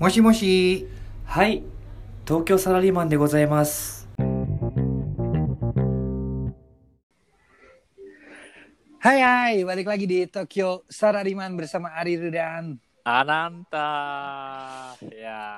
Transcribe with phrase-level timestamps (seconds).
[0.00, 0.86] もしもし。
[1.26, 1.62] はい、
[2.24, 4.08] 東京サラリーマンでございます。
[9.06, 12.74] Hai hai, balik lagi di Tokyo Sarariman bersama Ari Rudan.
[13.06, 13.86] Ananta.
[15.14, 15.54] Ya.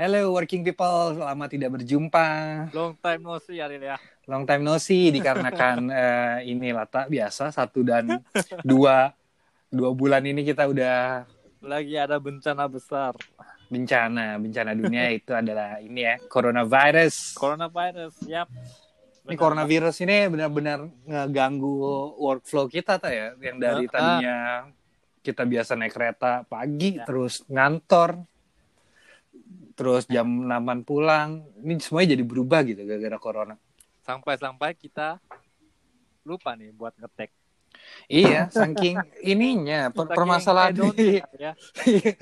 [0.00, 2.28] Hello working people, lama tidak berjumpa.
[2.72, 4.00] Long time no see Aril ya.
[4.24, 8.24] Long time no see dikarenakan eh, ini tak biasa satu dan
[8.64, 9.12] dua
[9.68, 11.28] dua bulan ini kita udah
[11.60, 13.12] Lagi ada bencana besar.
[13.71, 17.39] bencana bencana dunia itu adalah ini ya coronavirus.
[17.39, 18.13] Coronavirus.
[18.27, 18.51] Yap.
[19.21, 21.71] Ini coronavirus ini benar-benar ngeganggu
[22.19, 24.65] workflow kita tuh ya, yang dari tadinya
[25.21, 27.05] kita biasa naik kereta pagi, Ya.
[27.05, 28.25] terus ngantor,
[29.77, 33.55] terus jam 6 pulang, ini semuanya jadi berubah gitu gara-gara corona.
[34.01, 35.21] Sampai-sampai kita
[36.25, 37.29] lupa nih buat ngetek.
[38.11, 41.51] Iya, saking ininya per- Saking permasalahan hedon di ya.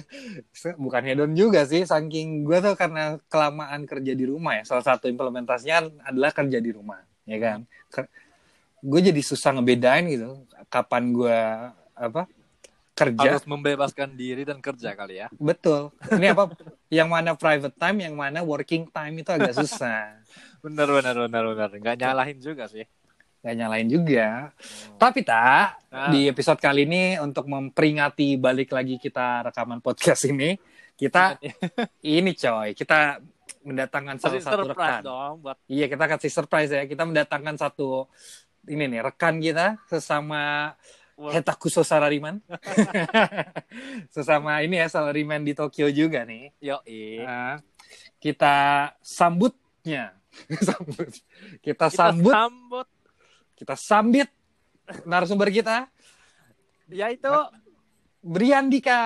[0.86, 4.64] bukan hedon juga sih, saking gue tuh karena kelamaan kerja di rumah ya.
[4.70, 7.60] Salah satu implementasinya adalah kerja di rumah, ya kan.
[8.80, 11.40] Gue jadi susah ngebedain gitu, kapan gue
[11.98, 12.30] apa
[12.94, 13.30] kerja.
[13.34, 15.28] Harus membebaskan diri dan kerja kali ya.
[15.34, 15.90] Betul.
[16.06, 16.52] Ini apa?
[16.98, 20.20] yang mana private time, yang mana working time itu agak susah.
[20.64, 21.70] Bener bener bener bener.
[21.80, 22.84] Nggak nyalahin juga sih.
[23.40, 24.52] Gak nyalain juga.
[25.00, 26.14] Tapi tak Nah.
[26.14, 30.54] di episode kali ini untuk memperingati balik lagi kita rekaman podcast ini,
[30.94, 31.42] kita
[32.06, 33.18] ini coy, kita
[33.66, 35.02] mendatangkan salah Kasih satu surprise rekan.
[35.02, 36.84] dong buat Iya, kita kasih surprise ya.
[36.86, 38.06] Kita mendatangkan satu
[38.70, 40.76] ini nih rekan kita sesama
[41.20, 41.36] Wah.
[41.36, 42.40] Hetakuso Sarariman.
[44.16, 46.54] sesama ini ya salaryman di Tokyo juga nih.
[46.64, 47.26] Yoi.
[47.26, 47.60] Nah,
[48.22, 48.56] kita
[49.04, 50.16] sambutnya.
[50.62, 51.10] Sambut.
[51.60, 52.88] Kita Kita sambut, sambut
[53.60, 54.32] kita sambit
[55.04, 55.92] narasumber kita,
[56.88, 57.28] yaitu
[58.20, 59.02] Briandika.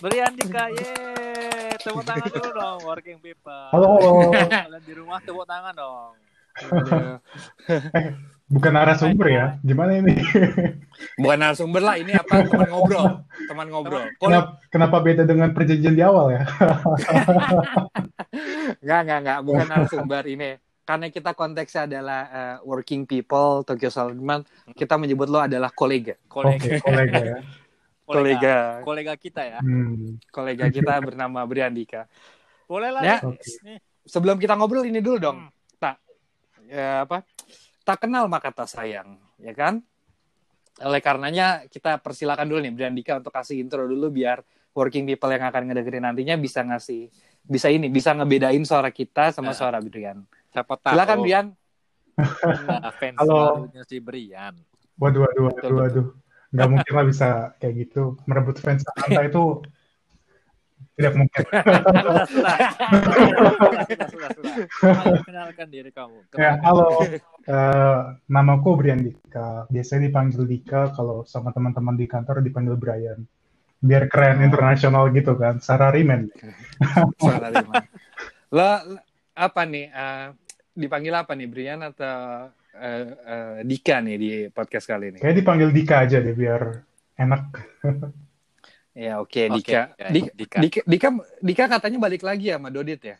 [0.00, 0.92] Berian Dika, ye.
[1.80, 3.68] Tepuk tangan dulu dong, working people.
[3.72, 4.12] Halo, halo.
[4.32, 6.12] Kalian di rumah tepuk tangan dong.
[8.50, 9.46] Bukan narasumber ya?
[9.60, 10.16] Gimana ini?
[11.20, 12.48] Bukan narasumber lah, ini apa?
[12.48, 13.24] Teman ngobrol.
[13.48, 14.04] Teman ngobrol.
[14.16, 16.42] Kenapa, kenapa beda dengan perjanjian di awal ya?
[18.80, 19.38] Enggak, enggak, enggak.
[19.44, 20.50] Bukan narasumber ini.
[20.90, 24.42] Karena kita konteksnya adalah eh, working people, Tokyo Salman,
[24.74, 26.18] kita menyebut lo adalah kolega.
[26.26, 27.38] Kolega, Oke, kolega ya.
[28.10, 28.82] Kolega.
[28.82, 29.62] kolega kita ya.
[29.62, 30.18] Hmm.
[30.34, 32.10] Kolega kita bernama Briandika.
[32.66, 33.22] Boleh lah Ya.
[33.62, 33.78] Nih.
[34.02, 35.38] Sebelum kita ngobrol ini dulu dong.
[35.46, 35.54] Hmm.
[35.78, 35.96] Tak.
[36.66, 37.22] Ya, apa?
[37.86, 39.78] Tak kenal maka tak sayang, ya kan?
[40.82, 44.42] Oleh karenanya kita persilakan dulu nih Briandika untuk kasih intro dulu biar
[44.74, 47.14] working people yang akan ngedengerin nantinya bisa ngasih
[47.46, 49.58] bisa ini bisa ngebedain suara kita sama Ya.
[49.58, 50.26] suara Brian.
[50.50, 50.94] Siapa tahu.
[50.94, 51.46] Silakan Brian.
[52.18, 53.38] Nah, fans Halo.
[53.64, 54.54] barunya si Brian.
[55.00, 56.06] Waduh, waduh, Betul, waduh, waduh.
[56.50, 57.28] Nggak mungkin lah bisa
[57.62, 58.18] kayak gitu.
[58.26, 59.62] Merebut fans Anta itu
[60.98, 61.44] tidak mungkin.
[61.48, 62.56] Sudah, sudah.
[62.60, 64.54] Sudah, sudah, sudah, sudah.
[65.00, 66.28] Ayo, Kenalkan diri kamu.
[66.36, 67.00] Ya, halo.
[67.48, 69.64] Eh, namaku Brian Dika.
[69.72, 73.24] Biasanya dipanggil Dika, kalau sama teman-teman di kantor dipanggil Brian.
[73.80, 75.56] Biar keren internasional gitu kan.
[75.62, 76.28] Sarariman.
[77.16, 79.00] Suara Brian.
[79.40, 79.88] Apa nih?
[79.88, 80.26] eh,
[80.76, 85.18] dipanggil apa nih Brian atau eh, eh, Dika nih di podcast kali ini?
[85.24, 86.84] Kayak dipanggil Dika aja deh, biar
[87.16, 87.42] enak.
[88.90, 89.94] Ya oke Oke, Dika.
[89.94, 90.30] ya, Dika.
[90.34, 90.58] Dika.
[90.60, 90.80] Dika.
[90.84, 91.08] Dika
[91.38, 93.16] Dika katanya balik lagi sama Dodit ya.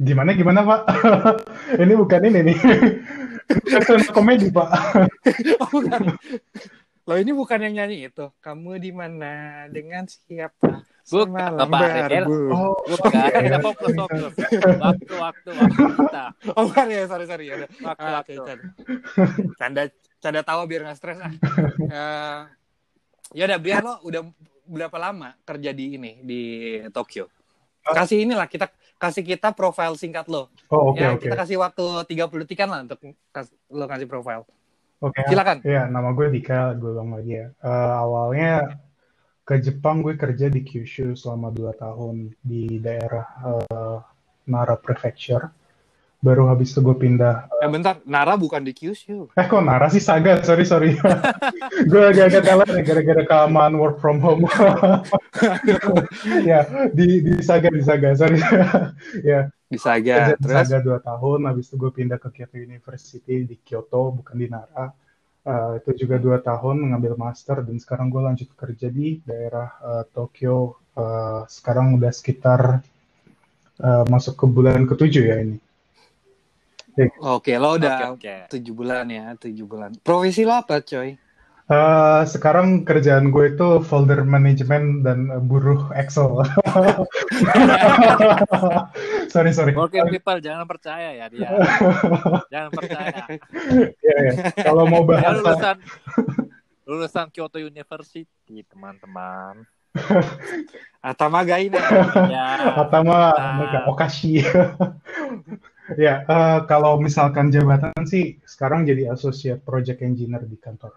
[0.00, 0.80] Gimana, gimana, Pak?
[1.82, 2.58] ini bukan ini nih.
[4.14, 4.68] Komedi, Pak.
[5.60, 6.16] Oh, bukan.
[7.04, 8.32] Loh ini bukan yang nyanyi itu.
[8.40, 10.87] Kamu di mana dengan siapa?
[11.08, 12.24] Bukan, Semalam Bapak Ariel.
[12.52, 14.22] Oh, Bukan, kita fokus, fokus.
[14.78, 16.24] Waktu, waktu, waktu kita.
[16.56, 17.56] Oh bukan ya, sorry sorry ya.
[17.80, 18.32] Waktu, Ah, waktu.
[18.36, 18.54] oke,
[19.56, 19.82] canda.
[20.18, 21.32] canda tawa biar nggak stres ah.
[21.88, 22.40] Eh,
[23.32, 24.20] ya udah Brian lo udah
[24.64, 26.40] berapa lama kerja di ini di
[26.88, 27.32] Tokyo?
[27.80, 30.52] Kasih inilah kita kasih kita profil singkat lo.
[30.68, 31.22] oh oke, ya, oke.
[31.22, 34.44] kita kasih waktu 30 detikan lah untuk kas- lo kasih profil.
[34.98, 35.62] Oke, Silakan.
[35.62, 37.46] ya nama gue Dika, gue ulang lagi ya.
[37.54, 38.76] Eh, awalnya
[39.48, 43.98] ke Jepang gue kerja di Kyushu selama 2 tahun di daerah eh,
[44.52, 45.48] Nara Prefecture.
[46.18, 47.46] Baru habis itu gue pindah.
[47.62, 49.32] Eh bentar, Nara bukan di Kyushu.
[49.32, 50.92] Eh kok Nara sih Saga, sorry sorry.
[51.90, 54.44] gue agak-agak nih gara-gara keamaan work from home.
[56.50, 58.36] ya di di Saga di Saga, sorry.
[59.30, 60.36] ya Di Saga.
[60.36, 64.36] kerja di Saga 2 tahun, habis itu gue pindah ke Kyoto University di Kyoto, bukan
[64.36, 64.92] di Nara.
[65.48, 70.04] Eh, itu juga dua tahun mengambil master dan sekarang gue lanjut kerja di daerah eh,
[70.12, 70.76] Tokyo.
[70.92, 72.84] Eh, sekarang udah sekitar
[73.80, 75.56] eh, masuk ke bulan ketujuh ya ini.
[77.22, 78.34] Oke, lo udah Oke, oke.
[78.52, 79.96] tujuh bulan ya, tujuh bulan.
[80.04, 81.16] Profesi lo apa, coy?
[81.68, 86.40] Eh, sekarang kerjaan gue itu folder management dan eh, buruh Excel.
[89.32, 89.76] sorry sorry.
[89.76, 91.52] Working people jangan percaya ya dia.
[92.56, 93.20] jangan percaya.
[94.00, 94.32] Ya, ya.
[94.64, 95.76] Kalau mau Dia bahasa lulusan
[96.88, 99.68] lulusan Kyoto University, teman-teman.
[101.04, 101.76] Atamaga ini.
[102.32, 102.80] Ya.
[102.80, 103.84] Atama Nah.
[103.92, 104.40] Okashi.
[106.00, 110.96] ya, eh, kalau misalkan jabatan sih sekarang jadi associate project engineer di kantor.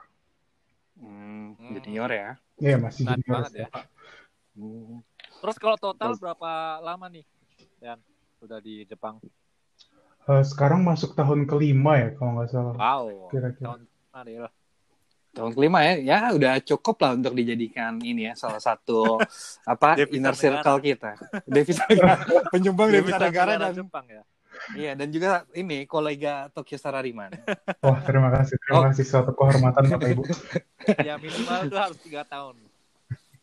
[1.78, 2.30] Hmm, junior ya.
[2.60, 3.68] Iya masih Menarik junior banget ya.
[5.42, 7.26] Terus kalau total berapa lama nih?
[7.82, 8.00] Yan,
[8.44, 9.18] udah di Jepang.
[10.30, 12.76] Eh, sekarang masuk tahun kelima ya kalau nggak salah.
[12.78, 13.34] Wow.
[13.34, 13.66] Kira-kira.
[13.74, 13.82] Tahun
[14.14, 14.50] mana ya?
[15.32, 19.16] Tahun kelima ya, ya udah cukup lah untuk dijadikan ini ya salah satu
[19.72, 20.38] apa inner negara.
[20.38, 21.12] circle kita.
[21.48, 21.88] Devisa
[22.54, 24.22] penyumbang devisa negara dan Jepang ya.
[24.78, 27.31] Iya dan juga ini kolega Tokyo Sarariman.
[27.86, 28.84] Wah terima kasih terima Oh.
[28.90, 30.24] kasih suatu kehormatan bapak ibu.
[31.08, 32.58] Ya minimal itu harus tiga tahun.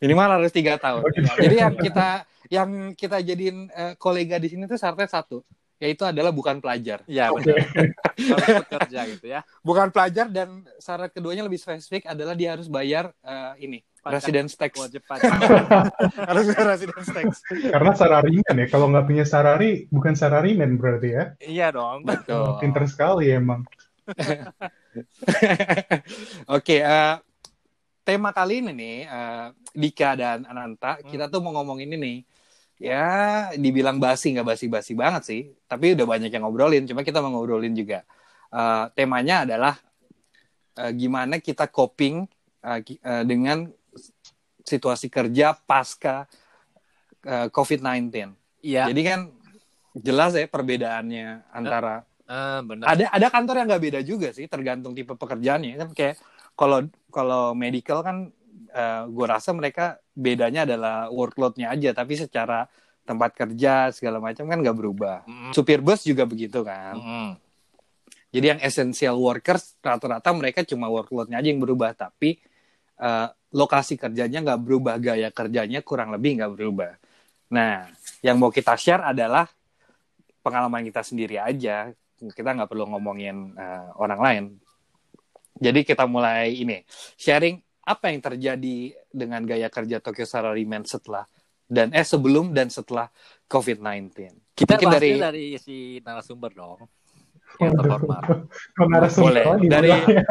[0.03, 1.03] Minimal harus tiga tahun.
[1.07, 1.19] Oke.
[1.23, 2.07] Jadi yang kita
[2.51, 5.39] yang kita jadiin eh, kolega di sini tuh syaratnya satu,
[5.79, 6.99] yaitu adalah bukan pelajar.
[7.07, 7.63] Iya benar.
[8.35, 9.39] harus bekerja gitu ya.
[9.63, 14.17] Bukan pelajar dan syarat keduanya lebih spesifik adalah dia harus bayar eh, ini Pajak.
[14.17, 14.71] residence tax.
[14.75, 15.29] Wajib pajak.
[16.29, 17.27] harus residence tax.
[17.45, 21.23] Karena sarariman ya kalau nggak punya sarari bukan sarariman berarti ya.
[21.39, 22.01] iya dong.
[22.03, 22.57] Betul.
[22.61, 23.61] Pinter sekali emang.
[26.49, 27.15] Oke, eh,
[28.01, 31.07] tema kali ini nih, eh, Dika dan Ananta, Hmm.
[31.07, 32.17] kita tuh mau ngomong ini nih.
[32.79, 33.05] Ya,
[33.53, 36.87] dibilang basi nggak basi-basi banget sih, tapi udah banyak yang ngobrolin.
[36.87, 38.07] Cuma kita mau ngobrolin juga.
[38.49, 39.75] Eh, temanya adalah
[40.73, 42.23] eh, gimana kita coping
[42.81, 43.67] ki- eh, dengan
[44.61, 46.27] situasi kerja pasca
[47.21, 48.31] eh, COVID-19.
[48.59, 48.87] Iya.
[48.87, 49.19] Jadi kan
[49.95, 52.93] jelas ya perbedaannya antara Eh, benar.
[52.93, 56.21] ada ada kantor yang nggak beda juga sih tergantung tipe pekerjaannya kan kayak
[56.53, 58.29] kalau kalau medical kan
[59.09, 62.69] gue rasa mereka bedanya adalah workloadnya aja tapi secara
[63.01, 65.57] tempat kerja segala macam kan nggak berubah Mm-mm.
[65.57, 67.29] supir bus juga begitu kan Mm-mm.
[68.29, 72.37] jadi yang essential workers rata-rata mereka cuma workloadnya aja yang berubah tapi
[72.99, 76.91] eh, lokasi kerjanya nggak berubah gaya kerjanya kurang lebih nggak berubah.
[77.55, 77.89] Nah
[78.21, 79.49] yang mau kita share adalah
[80.43, 81.89] pengalaman kita sendiri aja.
[82.19, 84.43] Kita nggak perlu ngomongin eh, orang lain.
[85.59, 86.83] Jadi kita mulai ini
[87.19, 87.59] sharing
[87.89, 88.77] apa yang terjadi
[89.09, 91.25] dengan gaya kerja Tokyo Salaryman setelah
[91.65, 93.09] dan eh sebelum dan setelah
[93.45, 94.09] COVID-19
[94.57, 95.45] Kita Mungkin dari- dari...
[95.57, 96.85] si narasumber dong.
[97.57, 98.21] Yang terhormat.
[98.77, 100.23] Lagi, Dari- boleh.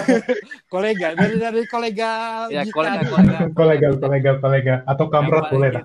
[0.72, 2.10] kolega dari dari kolega
[2.48, 2.72] Ya, Gita.
[2.72, 3.38] kolega-kolega.
[3.52, 5.84] kolega kolega kolega atau kamrat boleh lah.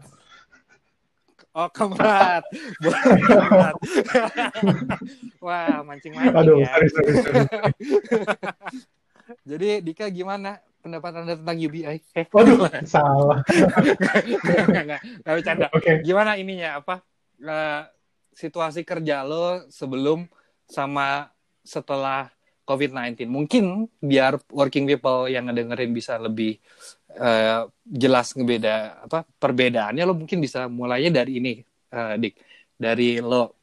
[1.52, 2.44] Oh, kamrat.
[5.46, 6.68] Wah, mancing-mancing Aduh, ya.
[6.70, 7.42] sorry, sorry, sorry.
[9.44, 11.98] Jadi Dika gimana pendapat Anda tentang UBI?
[12.14, 13.42] Eh, Waduh, salah.
[13.42, 15.68] enggak, enggak, enggak bercanda.
[15.72, 17.02] Oke, Gimana ininya apa?
[17.36, 17.82] Eh,
[18.32, 20.28] situasi kerja lo sebelum
[20.66, 21.30] sama
[21.66, 22.30] setelah
[22.66, 23.30] COVID-19.
[23.30, 26.58] Mungkin biar working people yang ngedengerin bisa lebih
[27.14, 31.54] eh, jelas ngebeda apa perbedaannya lo mungkin bisa mulainya dari ini
[31.94, 32.36] eh, Dik.
[32.76, 33.62] Dari lo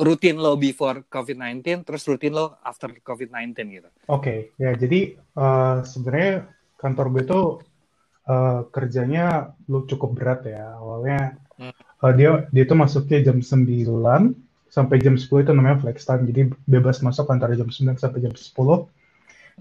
[0.00, 3.88] rutin lo before COVID-19 terus rutin lo after COVID-19 gitu.
[4.10, 7.46] Oke, ya jadi eh, sebenarnya kantor gue tuh
[8.26, 10.74] eh, kerjanya lu cukup berat ya.
[10.74, 11.70] Awalnya Hmm.
[11.70, 14.43] eh, dia dia tuh masuknya jam 9
[14.74, 16.24] sampai jam 10 itu namanya flex time.
[16.30, 18.90] Jadi bebas masuk antara jam 9 sampai jam 10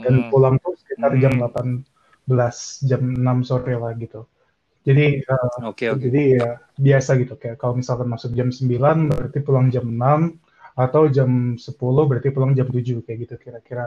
[0.04, 0.30] dan Hmm.
[0.34, 1.46] pulang tuh sekitar jam Hmm.
[1.46, 4.26] 18 jam 6 sore lah gitu.
[4.88, 6.02] Jadi eh, Oke, oke.
[6.04, 10.20] jadi ya biasa gitu kayak kalau misalkan masuk jam 9 berarti pulang jam 6
[10.76, 13.86] atau jam 10 berarti pulang jam 7 kayak gitu kira-kira.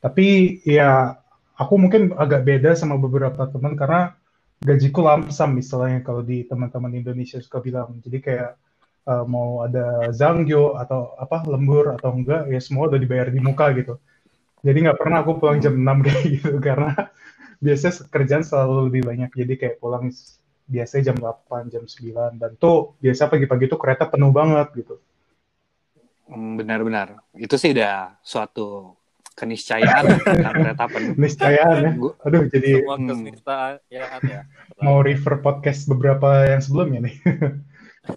[0.00, 0.26] Tapi
[0.64, 1.18] ya
[1.60, 4.16] aku mungkin agak beda sama beberapa teman karena
[4.64, 8.00] gajiku lamsam istilahnya kalau di teman-teman Indonesia suka bilang.
[8.00, 8.50] Jadi kayak
[9.04, 13.70] eh, mau ada zanggyo atau apa lembur atau enggak ya semua udah dibayar di muka
[13.72, 13.96] gitu.
[14.60, 17.08] Jadi nggak pernah aku pulang jam 6 kayak gitu karena
[17.60, 19.30] biasanya kerjaan selalu lebih banyak.
[19.32, 20.08] Jadi kayak pulang
[20.70, 25.00] biasanya jam 8, jam 9 dan tuh biasa pagi-pagi tuh kereta penuh banget gitu.
[26.30, 27.18] Hmm, Benar-benar.
[27.34, 28.94] Itu sih udah suatu
[29.34, 30.04] keniscayaan
[30.62, 31.16] kereta penuh.
[31.16, 31.90] Niscayaan ya.
[32.22, 33.08] Aduh jadi Semua Hmm.
[33.08, 34.40] keniscayaan ya.
[34.78, 37.16] mau refer podcast beberapa yang sebelumnya nih.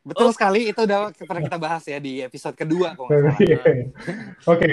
[0.00, 3.36] Betul sekali, itu udah pernah kita bahas ya di episode kedua kok nggak salah.
[3.44, 3.60] Iya.
[4.48, 4.68] Oke,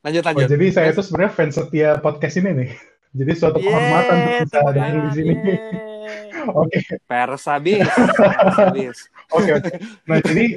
[0.00, 0.48] Lanjut oh, lanjut.
[0.48, 2.70] jadi saya tuh sebenarnya fans setia podcast ini nih.
[3.10, 5.34] Jadi suatu kehormatan untuk bisa ada di sini.
[6.54, 8.98] Oke, habis, pers habis.
[9.34, 9.72] Oke, oke.
[10.08, 10.56] Nah, jadi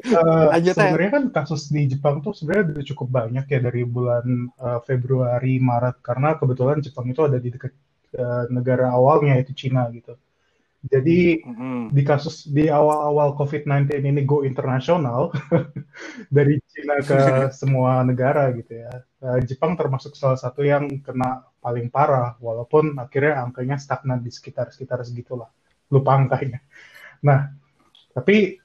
[0.54, 4.80] Lanjut, sebenarnya kan kasus di Jepang tuh sebenarnya udah cukup banyak ya dari bulan eh,
[4.86, 7.74] Februari, Maret karena kebetulan Jepang itu ada di dekat
[8.16, 10.14] eh, negara awalnya yaitu Cina gitu.
[10.84, 11.96] Jadi Mm-mm.
[11.96, 15.32] di kasus di awal-awal COVID-19 ini go internasional
[16.36, 17.20] dari Cina ke
[17.60, 18.92] semua negara gitu ya.
[19.24, 25.00] Eh, Jepang termasuk salah satu yang kena paling parah walaupun akhirnya angkanya stagnan di sekitar-sekitar
[25.08, 25.48] segitulah.
[25.88, 26.60] Lupa angkanya.
[27.24, 27.48] Nah,
[28.12, 28.60] tapi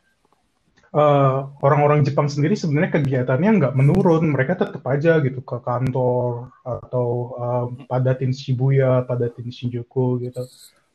[0.90, 7.06] eh, orang-orang Jepang sendiri sebenarnya kegiatannya nggak menurun, mereka tetap aja gitu ke kantor atau
[7.38, 10.42] eh, padatin Shibuya, padatin Shinjuku gitu.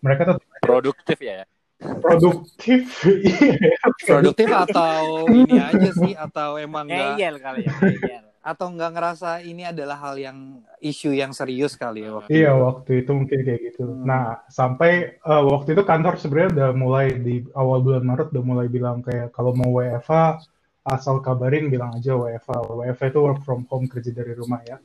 [0.04, 1.48] Mereka tetap Produktif ya.
[1.84, 3.76] produktif, iya.
[4.08, 7.74] Produktif atau ini aja sih atau emang enggak Ngeyel kali ya.
[7.76, 8.26] Ngeyel.
[8.40, 10.38] atau nggak ngerasa ini adalah hal yang
[10.80, 12.60] isu yang serius kali ya waktu Iya itu.
[12.60, 13.84] waktu itu mungkin kayak gitu.
[13.84, 14.04] Hmm.
[14.04, 18.68] Nah sampai eh, waktu itu kantor sebenarnya udah mulai di awal bulan Maret udah mulai
[18.68, 20.40] bilang kayak kalau mau WFA
[20.84, 22.64] asal kabarin bilang aja WFA.
[22.64, 24.76] WFA itu work from home kerja dari rumah ya.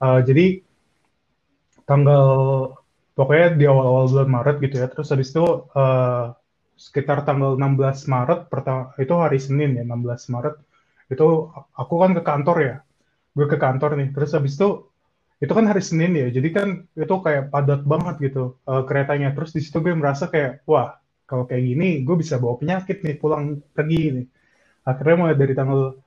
[0.00, 0.46] Eh, jadi
[1.84, 2.24] tanggal
[3.16, 4.86] pokoknya di awal-awal bulan Maret gitu ya.
[4.92, 5.44] Terus habis itu
[5.76, 6.24] eh,
[6.76, 10.54] sekitar tanggal 16 Maret pertama itu hari Senin ya 16 Maret
[11.12, 11.28] itu
[11.76, 12.76] aku kan ke kantor ya.
[13.36, 14.08] Gue ke kantor nih.
[14.16, 14.68] Terus habis itu
[15.42, 19.34] itu kan hari Senin ya, jadi kan itu kayak padat banget gitu eh, keretanya.
[19.36, 23.16] Terus di situ gue merasa kayak, wah kalau kayak gini gue bisa bawa penyakit nih
[23.18, 24.26] pulang pergi nih.
[24.86, 25.98] Akhirnya mulai dari tanggal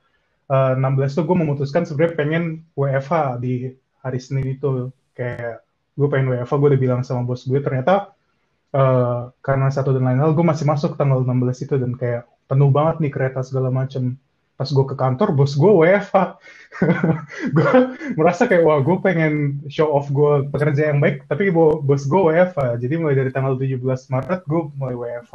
[0.50, 2.44] eh, 16 tuh gue memutuskan sebenarnya pengen
[2.78, 3.54] WFH di
[4.00, 4.90] hari Senin itu.
[5.16, 5.65] Kayak
[5.96, 8.12] gue pengen WFH, gue udah bilang sama bos gue ternyata
[8.70, 12.68] eh, karena satu dan lain hal gue masih masuk tanggal 16 itu dan kayak penuh
[12.70, 14.20] banget nih kereta segala macem.
[14.56, 16.16] Pas gue ke kantor, bos gue WFH.
[17.56, 17.72] gue
[18.16, 22.20] merasa kayak wah gue pengen show off gue pekerja yang baik tapi bo- bos gue
[22.20, 23.80] WFH jadi mulai dari tanggal 17
[24.12, 25.34] Maret gue mulai WFH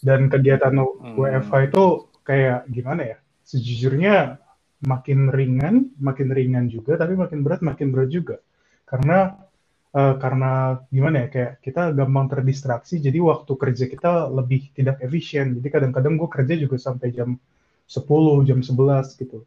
[0.00, 1.16] dan kegiatan Hmm.
[1.16, 1.84] WFH itu
[2.24, 4.40] kayak gimana ya sejujurnya
[4.86, 8.40] makin ringan makin ringan juga tapi makin berat makin berat juga
[8.88, 9.36] karena
[9.90, 15.58] eh, karena gimana ya kayak kita gampang terdistraksi jadi waktu kerja kita lebih tidak efisien
[15.58, 17.34] jadi kadang-kadang gue kerja juga sampai jam
[17.86, 19.42] 10 jam 11 gitu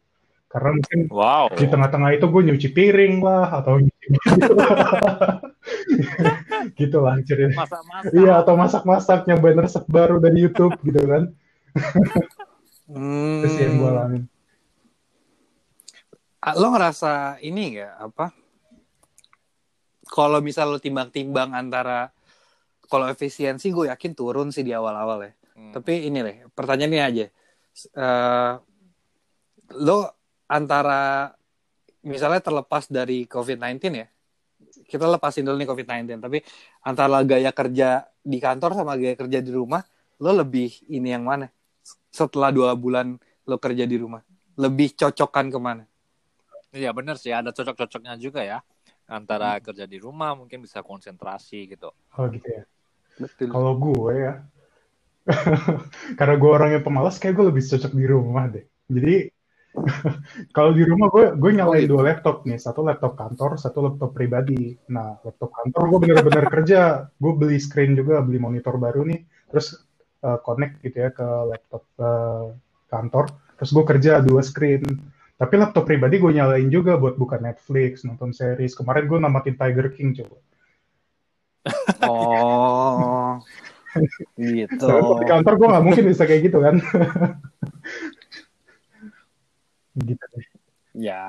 [0.52, 1.50] karena mungkin Wow.
[1.56, 4.06] di tengah-tengah itu gue nyuci piring lah atau nyuci
[6.80, 8.12] gitu lah cerita Masak-masak.
[8.12, 11.24] iya atau masak-masak nyobain resep baru dari YouTube gitu kan
[12.84, 13.40] Hmm.
[13.48, 14.22] sih yang gue alamin
[16.54, 18.26] Lo ngerasa ini nggak apa?
[20.14, 22.06] Kalau misal lo timbang-timbang antara
[22.86, 25.32] kalau efisiensi gue yakin turun sih di awal-awal ya.
[25.58, 25.74] Hmm.
[25.74, 27.26] Tapi ini deh, pertanyaannya aja.
[27.98, 28.52] Eh,
[29.82, 29.98] lo
[30.46, 31.34] antara
[32.06, 34.06] misalnya terlepas dari COVID-19 ya,
[34.86, 36.38] kita lepasin dulu nih COVID-19, tapi
[36.86, 39.82] antara gaya kerja di kantor sama gaya kerja di rumah,
[40.22, 41.50] lo lebih ini yang mana?
[42.14, 43.18] Setelah dua bulan
[43.50, 44.22] lo kerja di rumah,
[44.54, 45.84] lebih cocokkan ke mana?
[46.70, 48.58] Iya benar sih ada cocok-cocoknya juga ya
[49.04, 51.92] antara kerja di rumah mungkin bisa konsentrasi gitu.
[51.92, 52.64] oh gitu ya.
[53.20, 53.48] Betul.
[53.52, 54.34] kalau gue ya.
[56.18, 58.64] Karena gue orangnya pemalas kayak gue lebih cocok di rumah deh.
[58.90, 59.16] Jadi
[60.56, 61.92] kalau di rumah gue gue nyalain Oh, gitu.
[61.96, 62.58] dua laptop nih.
[62.60, 64.76] Satu laptop kantor satu laptop pribadi.
[64.90, 66.80] Nah laptop kantor gue bener-bener kerja.
[67.16, 69.20] Gue beli screen juga beli monitor baru nih.
[69.52, 69.78] Terus
[70.26, 72.52] uh, connect gitu ya ke laptop uh,
[72.90, 73.30] kantor.
[73.60, 74.82] Terus gue kerja dua screen
[75.34, 79.90] tapi laptop pribadi gue nyalain juga buat buka Netflix nonton series kemarin gue namatin Tiger
[79.92, 80.38] King coba
[82.04, 83.40] Oh,
[84.36, 84.84] gitu.
[84.84, 86.76] Soalnya di kantor gue nggak mungkin bisa kayak gitu kan
[90.08, 90.44] gitu deh.
[90.94, 91.22] Ya,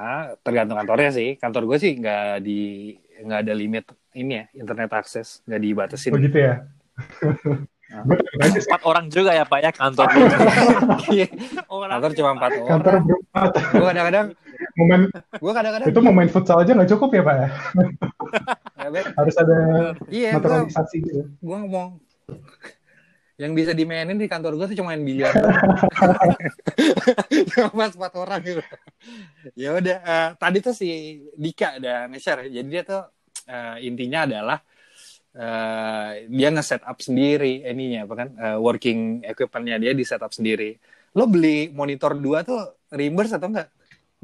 [0.46, 1.40] tergantung kantornya sih.
[1.42, 2.94] Kantor gue sih nggak di
[3.24, 6.12] nggak ada limit ini ya internet akses nggak dibatasin.
[6.14, 6.68] Oh gitu ya.
[8.04, 10.08] Empat orang juga ya Pak ya kantor.
[11.72, 13.04] Orang kantor cuma empat kantor orang.
[13.08, 13.50] berempat.
[13.72, 14.28] Gue kadang-kadang,
[14.76, 15.88] Momen gue kadang-kadang.
[15.88, 17.48] itu mau main futsal aja nggak cukup ya pak ya.
[18.86, 19.02] Ya.
[19.16, 19.56] Harus ada
[20.12, 21.22] Iya, gue naturalisasi gitu.
[21.30, 22.00] gue ngomong
[23.36, 25.36] yang bisa dimainin di kantor gue tuh cuma main biliar
[27.52, 28.64] cuma empat orang gitu
[29.60, 32.64] ya udah eh, tadi tuh si Dika dan share ya.
[32.64, 33.04] jadi dia tuh
[33.52, 34.58] eh, intinya adalah
[35.36, 40.76] eh, dia nge-set up sendiri ininya apa kan eh, working equipmentnya dia di setup sendiri
[41.16, 43.70] lo beli monitor dua tuh reimburse atau enggak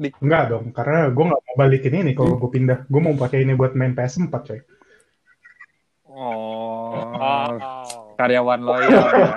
[0.02, 2.90] Enggak dong, karena gue nggak mau balikin ini kalau gue pindah.
[2.90, 4.60] Gue mau pakai ini buat main PS4 coy.
[6.10, 6.82] oh
[7.22, 8.01] Wow.
[8.18, 9.36] Karyawan loyal ya.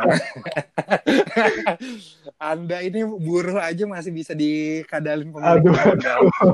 [2.51, 6.15] Anda ini buruh aja masih bisa dikadalin Aduh, pemerintah.
[6.21, 6.53] aduh.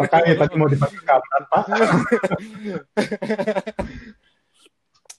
[0.00, 1.64] Makanya tadi mau dipakai kapan pak?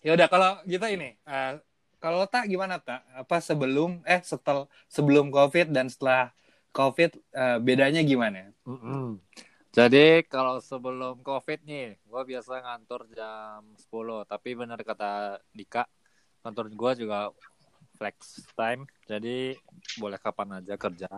[0.05, 1.51] ya udah kalau kita ini eh,
[1.97, 3.03] kalau tak gimana tak?
[3.17, 6.31] Apa sebelum eh setel sebelum COVID dan setelah
[6.71, 8.53] COVID eh, bedanya gimana?
[8.63, 9.17] Mm-mm.
[9.71, 14.25] Jadi kalau sebelum COVID nih, gue biasa ngantor jam 10.
[14.25, 15.86] Tapi benar kata Dika,
[16.41, 17.29] kantor gue juga
[17.97, 18.88] flex time.
[19.05, 19.53] Jadi
[20.01, 21.09] boleh kapan aja kerja.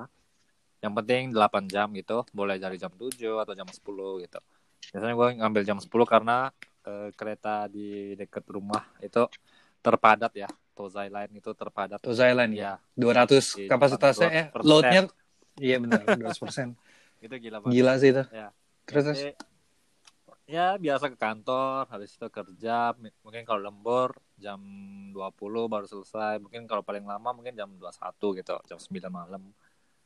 [0.80, 2.24] Yang penting 8 jam gitu.
[2.32, 4.40] Boleh dari jam 7 atau jam 10 gitu.
[4.92, 6.50] Biasanya gue ngambil jam 10 karena
[6.88, 9.28] eh, kereta di dekat rumah itu
[9.80, 10.50] terpadat ya.
[10.80, 12.00] Tozai Line itu terpadat.
[12.00, 12.80] Tuh Thailand ya.
[12.96, 14.44] Ya, 200 Di kapasitasnya ya.
[14.56, 14.64] 200%.
[14.64, 15.02] Loadnya
[15.60, 16.72] iya benar 200%.
[17.20, 17.74] itu gila banget.
[17.76, 18.24] Gila sih itu.
[18.32, 18.50] Ya.
[18.88, 19.22] Terus terus.
[20.50, 24.58] Ya biasa ke kantor, habis itu kerja, mungkin kalau lembur jam
[25.14, 29.46] 20 baru selesai, mungkin kalau paling lama mungkin jam 21 gitu, jam 9 malam.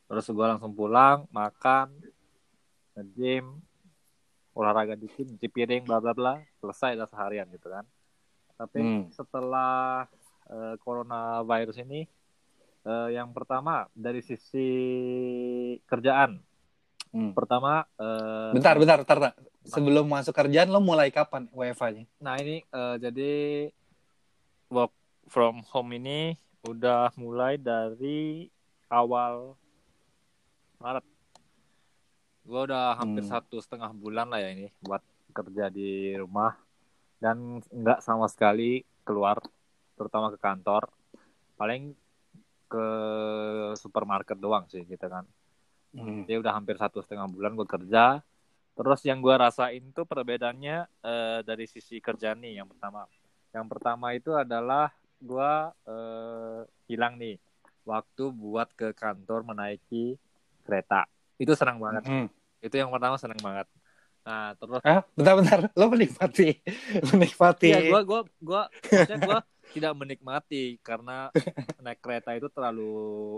[0.03, 1.96] Terus gue langsung pulang, makan,
[3.00, 3.55] nge-gym,
[4.51, 7.88] olahraga dikit, cuci piring, bla bla bla, selesai dah seharian gitu kan.
[8.60, 9.03] Tapi Hmm.
[9.15, 10.05] setelah
[10.43, 12.03] eh, coronavirus ini,
[12.84, 14.67] eh, yang pertama dari sisi
[15.88, 16.36] kerjaan,
[17.13, 17.32] Hmm.
[17.38, 19.34] pertama eh, Bentar, bentar, bentar, tak.
[19.63, 22.03] Sebelum masuk kerjaan lo mulai kapan WFA-nya?
[22.20, 23.32] Nah ini eh, jadi
[24.67, 24.91] work
[25.29, 26.34] from home ini
[26.65, 28.50] udah mulai dari
[28.89, 29.53] awal
[30.82, 31.05] Maret.
[32.43, 33.32] Gue udah hampir Hmm.
[33.39, 35.00] satu setengah bulan lah ya ini buat
[35.32, 36.58] kerja di rumah
[37.24, 39.39] dan nggak sama sekali keluar,
[39.96, 40.91] terutama ke kantor.
[41.55, 41.96] Paling
[42.67, 42.88] ke
[43.77, 45.24] supermarket doang sih gitu kan.
[45.93, 46.25] Hmm.
[46.25, 48.19] Dia udah hampir satu setengah bulan gue kerja.
[48.73, 53.05] Terus yang gue rasain tuh perbedaannya eh, dari sisi kerjaan nih yang pertama.
[53.53, 54.89] Yang pertama itu adalah
[55.21, 55.51] gue
[55.85, 57.38] eh, hilang nih
[57.85, 60.17] waktu buat ke kantor menaiki
[60.65, 61.05] kereta.
[61.38, 62.03] Itu senang banget.
[62.09, 62.27] Hmm.
[62.63, 63.69] Itu yang pertama senang banget.
[64.23, 65.59] Nah terus Ah, bentar, bentar.
[65.75, 66.57] Lo menikmati,
[67.13, 67.69] menikmati.
[67.69, 69.39] Iya, gue gua gua maksudnya gua
[69.75, 71.27] tidak menikmati karena
[71.83, 73.38] naik kereta itu terlalu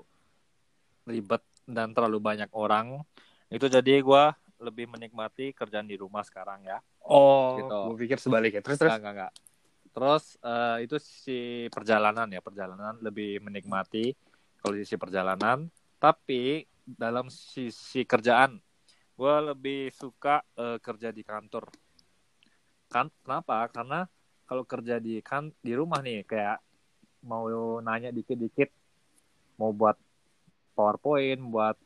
[1.09, 3.01] ribet dan terlalu banyak orang.
[3.49, 6.79] Itu jadi gua lebih menikmati kerjaan di rumah sekarang ya.
[7.05, 7.79] Oh, Gitu.
[7.91, 8.61] gue pikir sebaliknya.
[8.63, 8.91] Terus terus.
[8.95, 9.33] Enggak, enggak, enggak.
[9.95, 11.39] Terus eh, itu sisi
[11.71, 14.11] perjalanan ya, perjalanan lebih menikmati
[14.59, 15.67] kalau sisi perjalanan.
[15.99, 18.59] Tapi dalam sisi kerjaan,
[19.15, 21.71] gue lebih suka eh, kerja di kantor.
[22.91, 23.67] Kan kenapa?
[23.71, 24.03] Karena
[24.45, 26.59] kalau kerja di kan di rumah nih kayak
[27.25, 27.49] mau
[27.81, 28.69] nanya dikit-dikit,
[29.57, 29.97] mau buat
[30.75, 31.79] PowerPoint, buat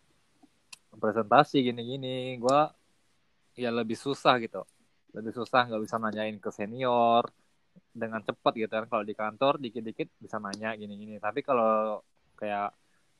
[0.97, 2.61] presentasi gini-gini, gue
[3.61, 4.65] ya lebih susah gitu.
[5.13, 7.29] Lebih susah nggak bisa nanyain ke senior
[7.93, 8.85] dengan cepat gitu kan.
[8.89, 11.21] Kalau di kantor dikit-dikit bisa nanya gini-gini.
[11.21, 12.01] Tapi kalau
[12.35, 12.73] kayak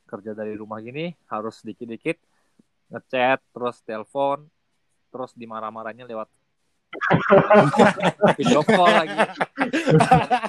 [0.10, 2.18] kerja dari rumah gini harus dikit-dikit
[2.90, 4.50] ngechat terus telepon
[5.14, 6.26] terus dimarah-marahnya lewat
[8.40, 9.18] video call lagi.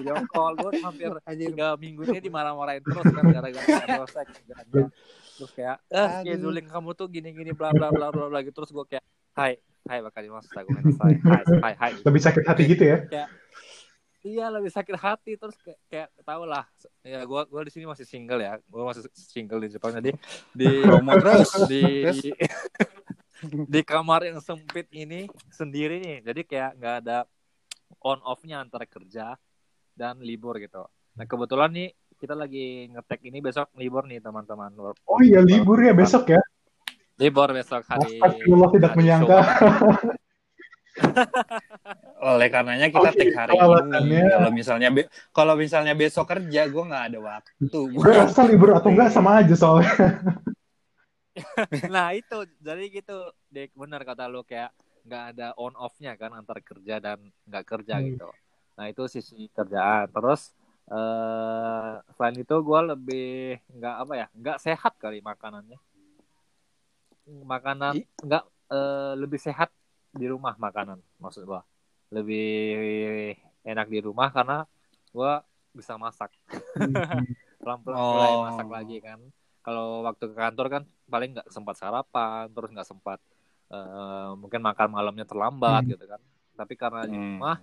[0.00, 0.52] Video call.
[0.56, 4.26] Gue hampir tiga minggu ini dimarah-marahin terus kan gara-gara dosen
[5.40, 8.60] terus kayak eh scheduling kamu tuh gini-gini bla bla bla bla bla gitu.
[8.64, 9.04] Terus gue kayak
[9.36, 9.56] hai
[9.88, 12.98] hai bakal mas aku hai hai hai hai Lebih sakit hati gitu ya?
[14.20, 15.40] iya lebih sakit hati.
[15.40, 16.68] Terus kayak, kayak tau lah.
[17.00, 18.60] Ya gua gua di sini masih single ya.
[18.68, 20.12] Gua masih single di Jepang jadi
[20.52, 21.48] di Promo terus.
[21.68, 21.80] di
[23.44, 27.18] di kamar yang sempit ini sendiri nih jadi kayak nggak ada
[28.04, 29.36] on off-nya antara kerja
[29.96, 30.84] dan libur gitu
[31.16, 31.88] nah kebetulan nih
[32.20, 34.68] kita lagi ngetek ini besok libur nih teman-teman
[35.08, 36.40] Oh iya libur ya besok ya?
[37.20, 39.38] libur besok hari Astagfirullah tidak hari menyangka.
[42.20, 44.24] Oleh karenanya kita Oke, take hari ini.
[44.24, 47.80] Kalau misalnya be- kalau misalnya besok kerja, gue nggak ada waktu.
[47.92, 49.92] Gue rasa libur atau enggak sama aja soalnya.
[51.94, 52.38] nah itu.
[52.58, 53.16] Jadi gitu
[53.48, 54.74] Dek benar kata lo kayak
[55.06, 58.06] nggak ada on off-nya kan antara kerja dan nggak kerja Hmm.
[58.12, 58.28] gitu.
[58.76, 60.10] Nah itu sisi kerjaan.
[60.10, 60.52] Terus
[60.90, 63.30] eh selain itu gue lebih
[63.78, 65.78] nggak apa ya nggak sehat kali makanannya.
[67.30, 67.94] Makanan
[68.26, 69.70] nggak eh, lebih sehat
[70.10, 71.62] di rumah makanan maksud gue
[72.10, 72.50] lebih
[73.62, 74.66] enak di rumah karena
[75.14, 75.32] gue
[75.70, 76.34] bisa masak.
[77.62, 78.42] Pelan-pelan mulai Oh.
[78.42, 79.20] masak lagi kan
[79.64, 83.18] kalau waktu ke kantor kan paling nggak sempat sarapan terus nggak sempat
[83.74, 85.92] eh, mungkin makan malamnya terlambat Hmm.
[85.92, 86.20] gitu kan
[86.58, 87.38] tapi karena di Hmm.
[87.38, 87.56] rumah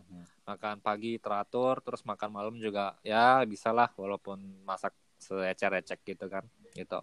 [0.47, 6.43] makan pagi teratur terus makan malam juga ya bisa lah walaupun masak seecek-ecek gitu kan
[6.77, 6.99] gitu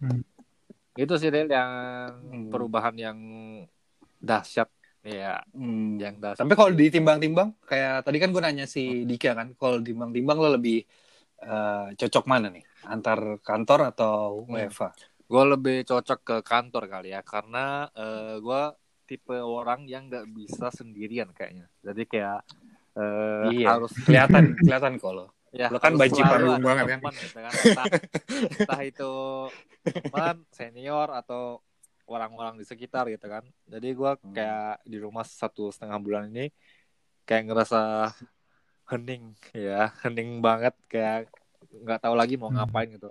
[0.00, 0.22] Hmm.
[0.98, 1.70] itu sih Del yang
[2.20, 2.50] Hmm.
[2.52, 3.18] perubahan yang
[4.22, 4.68] dahsyat
[5.02, 6.00] ya Hmm.
[6.00, 10.38] yang dahsyat Tapi kalau ditimbang-timbang, kayak tadi kan gue nanya si Dika kan, kalau ditimbang-timbang
[10.40, 10.76] lo lebih
[11.44, 12.64] eh, cocok mana nih?
[12.84, 14.46] Antar kantor atau.
[14.46, 14.90] WFA?
[15.22, 17.88] gue lebih cocok ke kantor kali ya karena
[18.36, 18.62] gue
[19.02, 22.40] tipe orang yang nggak bisa sendirian kayaknya jadi kayak
[22.92, 23.68] eh, Iya.
[23.72, 25.32] harus Kelihatan, kelihatan kalau.
[25.48, 26.98] ya Lo kan banci panggung ada banget kan.
[27.00, 27.52] teman, gitu kan.
[27.52, 27.86] Entah,
[28.60, 29.12] entah itu
[29.84, 31.60] teman senior atau
[32.04, 34.32] orang-orang di sekitar gitu kan jadi gua Hmm.
[34.32, 36.52] kayak di rumah satu setengah bulan ini
[37.24, 38.12] kayak ngerasa
[38.88, 41.32] hening ya hening banget kayak
[41.70, 42.62] nggak tahu lagi mau Hmm.
[42.62, 43.08] ngapain gitu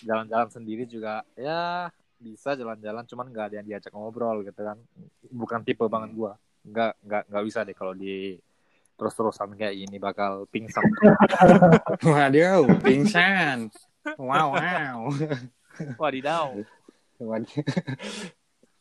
[0.00, 4.78] jalan-jalan sendiri juga ya bisa jalan-jalan cuman nggak ada yang diajak ngobrol gitu kan
[5.30, 8.38] bukan tipe banget gua nggak nggak nggak bisa deh kalau di
[8.94, 10.82] terus-terusan kayak gini bakal pingsan
[12.08, 13.70] Waduh, pingsan.
[14.18, 14.98] Wow, wow.
[15.94, 16.58] wadidaw.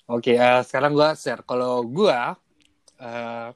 [0.08, 1.44] Oke, eh, sekarang gua share.
[1.44, 2.34] Kalau gua
[2.98, 3.50] eh,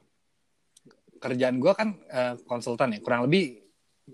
[1.16, 3.61] kerjaan gua kan eh, konsultan ya, kurang lebih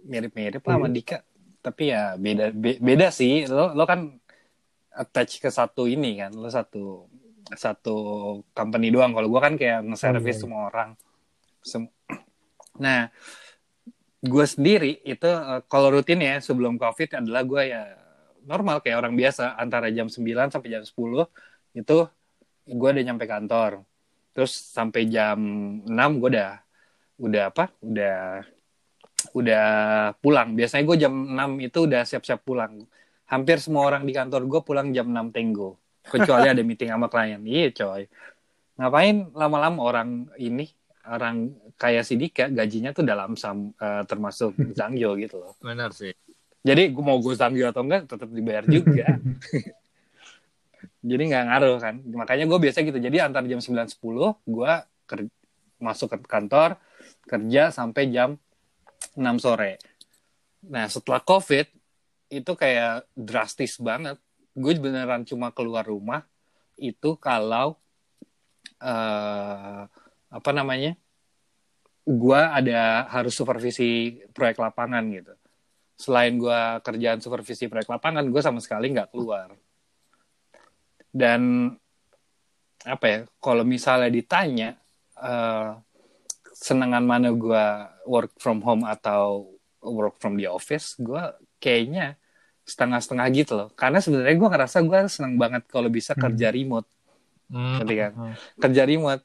[0.04, 0.94] mirip-mirip lah sama Iya.
[0.94, 1.18] Dika.
[1.58, 3.46] Tapi ya beda be- beda sih.
[3.46, 4.14] Lo lo kan
[4.92, 7.06] attach ke satu ini kan, lo satu
[7.48, 7.96] satu
[8.52, 9.10] company doang.
[9.10, 10.42] Kalau gua kan kayak nge-service Oh, iya, iya.
[10.42, 10.90] semua orang.
[11.64, 11.92] Sem-
[12.84, 13.10] nah,
[14.18, 17.82] gue sendiri itu eh, kalau rutin ya sebelum covid adalah gue ya
[18.42, 21.28] normal kayak orang biasa antara jam 9 sampai jam 10
[21.72, 21.98] itu
[22.66, 23.86] gue udah nyampe kantor
[24.34, 25.38] terus sampai jam
[25.86, 26.50] 6 gue udah
[27.18, 28.42] udah apa udah
[29.34, 29.66] udah
[30.18, 30.54] pulang.
[30.54, 32.86] Biasanya gue jam 6 itu udah siap-siap pulang.
[33.28, 35.76] Hampir semua orang di kantor gue pulang jam 6 tenggo.
[36.08, 37.42] Kecuali ada meeting sama klien.
[37.44, 38.08] Iya coy.
[38.78, 40.70] Ngapain lama-lama orang ini
[41.08, 45.52] orang kayak si Dika gajinya tuh dalam sam eh, termasuk Zangyo gitu loh.
[45.60, 46.14] Benar sih.
[46.62, 49.06] Jadi gue mau gue Zangyo atau enggak tetap dibayar juga.
[51.08, 51.94] Jadi nggak ngaruh kan.
[52.02, 52.98] Makanya gue biasa gitu.
[52.98, 53.98] Jadi antar jam 9.10
[54.46, 54.72] gue
[55.78, 56.74] masuk ke kantor
[57.24, 58.34] kerja sampai jam
[59.18, 59.82] 6 sore.
[60.70, 61.66] Nah setelah covid
[62.30, 64.16] itu kayak drastis banget.
[64.54, 66.22] Gue beneran cuma keluar rumah
[66.78, 67.74] itu kalau
[68.78, 69.82] eh
[70.28, 70.94] apa namanya
[72.08, 75.34] gue ada harus supervisi proyek lapangan gitu.
[75.98, 79.50] Selain gue kerjaan supervisi proyek lapangan gue sama sekali nggak keluar.
[81.10, 81.74] Dan
[82.86, 84.78] apa ya kalau misalnya ditanya
[85.18, 85.70] eh,
[86.54, 87.64] senengan mana gue
[88.08, 91.20] work from home atau work from the office gue
[91.60, 92.16] kayaknya
[92.64, 93.68] setengah-setengah gitu loh.
[93.72, 96.22] Karena sebenarnya gue ngerasa gue seneng banget kalau bisa Hmm.
[96.24, 96.88] kerja remote
[97.48, 98.12] Ngerti kan?
[98.12, 98.34] Hmm.
[98.58, 99.22] kerja remote.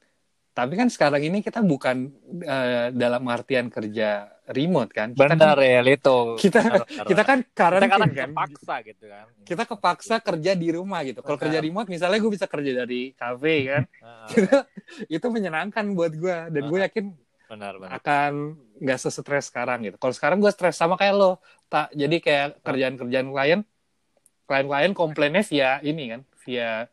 [0.54, 5.12] Tapi kan sekarang ini kita bukan eh, dalam artian kerja remote kan?
[5.12, 7.06] Kita benar kan, ya itu kita Benar, benar.
[7.10, 8.30] kita kan kita kadang karantin kan?
[8.32, 9.26] kepaksa gitu kan.
[9.44, 11.20] Kita kepaksa kerja di rumah gitu.
[11.20, 13.84] Kalau kerja remote misalnya gue bisa kerja dari kafe kan?
[13.90, 14.64] Heeh,
[15.20, 17.06] itu menyenangkan buat gue dan gue yakin
[17.48, 21.32] benar benar akan nggak sesetres sekarang gitu kalau sekarang gue stres sama kayak lo
[21.68, 23.62] tak jadi kayak kerjaan-kerjaan klien
[24.48, 26.92] klien-klien komplainnya via ini kan via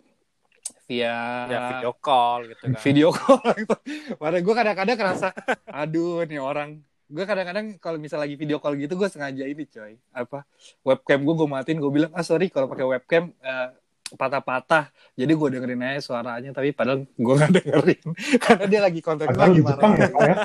[0.91, 1.15] via
[1.47, 3.77] ya video call gitu kan video call gitu.
[4.19, 5.29] Padahal gue kadang-kadang ngerasa,
[5.71, 6.83] aduh nih orang.
[7.11, 9.99] Gue kadang-kadang kalau misal lagi video call gitu, gue sengaja ini coy.
[10.11, 10.47] Apa,
[10.83, 13.69] webcam gue gue matiin, gue bilang, ah sorry kalau pakai webcam eh,
[14.15, 14.91] patah-patah.
[15.15, 18.07] Jadi gue dengerin aja suaranya, tapi padahal gue gak dengerin.
[18.45, 20.37] Karena dia lagi kontak lagi Jepang ya, Pak ya.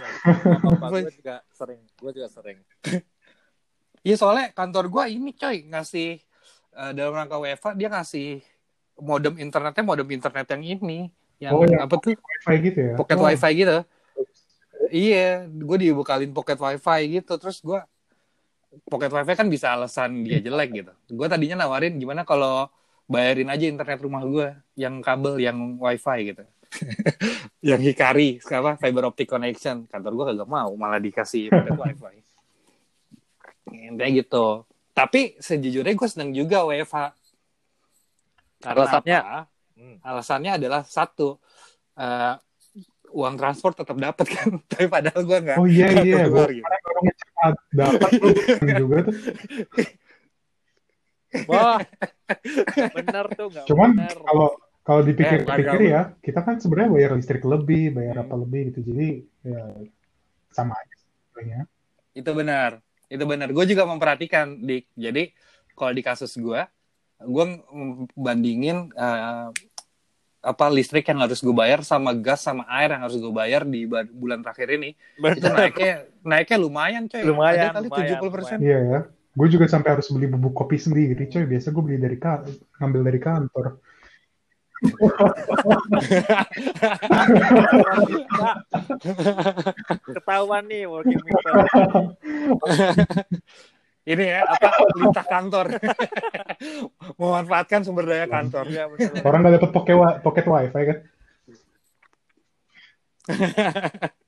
[0.89, 2.57] gue juga sering gue juga sering
[4.05, 6.21] Iya soalnya kantor gue ini coy, ngasih,
[6.77, 8.45] eh, dalam rangka WFA, dia ngasih
[9.01, 10.99] modem internetnya, modem internet yang ini.
[11.41, 12.13] Yang Oh, apa tuh?
[12.13, 12.93] Wifi gitu ya.
[12.95, 13.81] pocket Oh, wifi gitu
[14.95, 17.79] iya gue dibukalin pocket wifi gitu terus gue
[18.87, 22.67] pocket wifi kan bisa alasan dia jelek gitu gue tadinya nawarin gimana kalau
[23.05, 26.43] bayarin aja internet rumah gue yang kabel yang wifi gitu
[27.69, 32.17] yang hikari apa fiber optic connection kantor gue kagak mau malah dikasih wifi
[33.69, 34.65] intinya gitu
[34.95, 36.97] tapi sejujurnya gue seneng juga WFH
[38.63, 39.19] karena Alasannya?
[39.21, 39.41] apa?
[39.75, 39.97] Hmm.
[40.01, 41.35] alasannya adalah satu
[41.99, 42.33] eh,
[43.11, 46.67] uang transport tetap dapat kan tapi padahal gue nggak Oh iya iya, gue gitu.
[47.75, 48.11] dapat
[48.81, 49.15] juga tuh.
[51.49, 51.79] Wah.
[52.97, 53.89] Benar tuh nggak Cuman
[54.25, 54.49] kalau
[54.85, 58.23] kalau dipikir-pikir Eh, ya, kita kan sebenarnya bayar listrik lebih, bayar Hmm.
[58.29, 58.93] apa lebih gitu.
[58.93, 59.61] Jadi ya
[60.53, 61.59] sama aja sebenarnya.
[62.15, 62.71] itu benar.
[63.09, 63.49] Itu benar.
[63.49, 64.87] Gue juga memperhatikan dik.
[64.93, 65.33] Jadi
[65.73, 66.61] kalau di kasus gue
[67.15, 67.45] gue
[68.13, 69.49] bandingin eh,
[70.45, 73.89] apa listrik yang harus gue bayar sama gas sama air yang harus gue bayar di
[73.89, 74.93] bulan terakhir ini.
[75.17, 75.57] Itu benar.
[75.65, 77.25] naiknya naiknya lumayan coy.
[77.25, 78.57] Lumayan, ada kali lumayan, tujuh puluh persen.
[78.61, 78.99] Iya ya.
[79.35, 81.43] Gue juga sampai harus beli bubuk kopi sendiri, coy.
[81.43, 82.47] Biasa gue beli dari kan
[82.79, 83.83] ngambil dari kantor.
[90.13, 91.55] ketahuan nih working people
[94.05, 95.65] ini ya apa lintah kantor
[97.19, 99.17] memanfaatkan sumber daya kantor betul.
[99.25, 99.69] Orang nggak dapat
[100.21, 100.97] pocket wifi kan?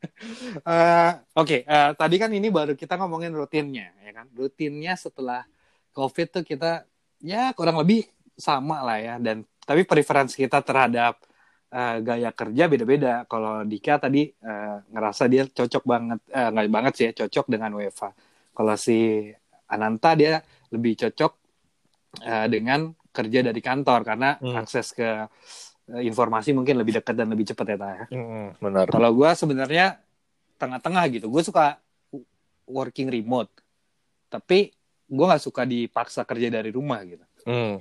[0.66, 4.26] Eh, Oke, eh, tadi kan ini baru kita ngomongin rutinnya, ya kan?
[4.34, 5.46] Rutinnya setelah
[5.94, 6.90] COVID tuh kita
[7.22, 9.16] ya kurang lebih sama lah ya.
[9.22, 11.22] Dan tapi preferensi kita terhadap
[11.70, 13.14] eh, gaya kerja beda-beda.
[13.30, 17.72] Kalau Dika tadi eh, ngerasa dia cocok banget, eh, nggak banget sih ya, cocok dengan
[17.78, 18.10] WFA.
[18.58, 18.98] Kalau si
[19.70, 20.42] Ananta dia
[20.74, 21.32] lebih cocok
[22.26, 24.62] eh, dengan kerja dari kantor karena Hmm.
[24.62, 25.10] akses ke
[25.88, 28.06] informasi mungkin lebih dekat dan lebih cepat ya, Ta, ya.
[28.60, 28.86] benar.
[28.92, 30.04] Kalau gue sebenarnya
[30.60, 31.32] tengah-tengah gitu.
[31.32, 31.80] Gue suka
[32.68, 33.48] working remote,
[34.28, 34.76] tapi
[35.08, 37.24] gue nggak suka dipaksa kerja dari rumah gitu.
[37.48, 37.80] Hmm.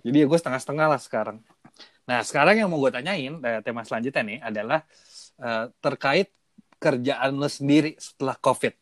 [0.00, 1.38] Jadi ya gue setengah-setengah lah sekarang.
[2.08, 4.80] Nah sekarang yang mau gue tanyain eh, tema selanjutnya nih adalah
[5.36, 6.32] eh, terkait
[6.80, 8.72] kerjaan lo sendiri setelah COVID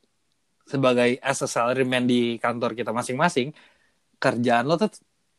[0.68, 3.50] sebagai as a salaryman di kantor kita masing-masing.
[4.22, 4.94] Kerjaan lo tuh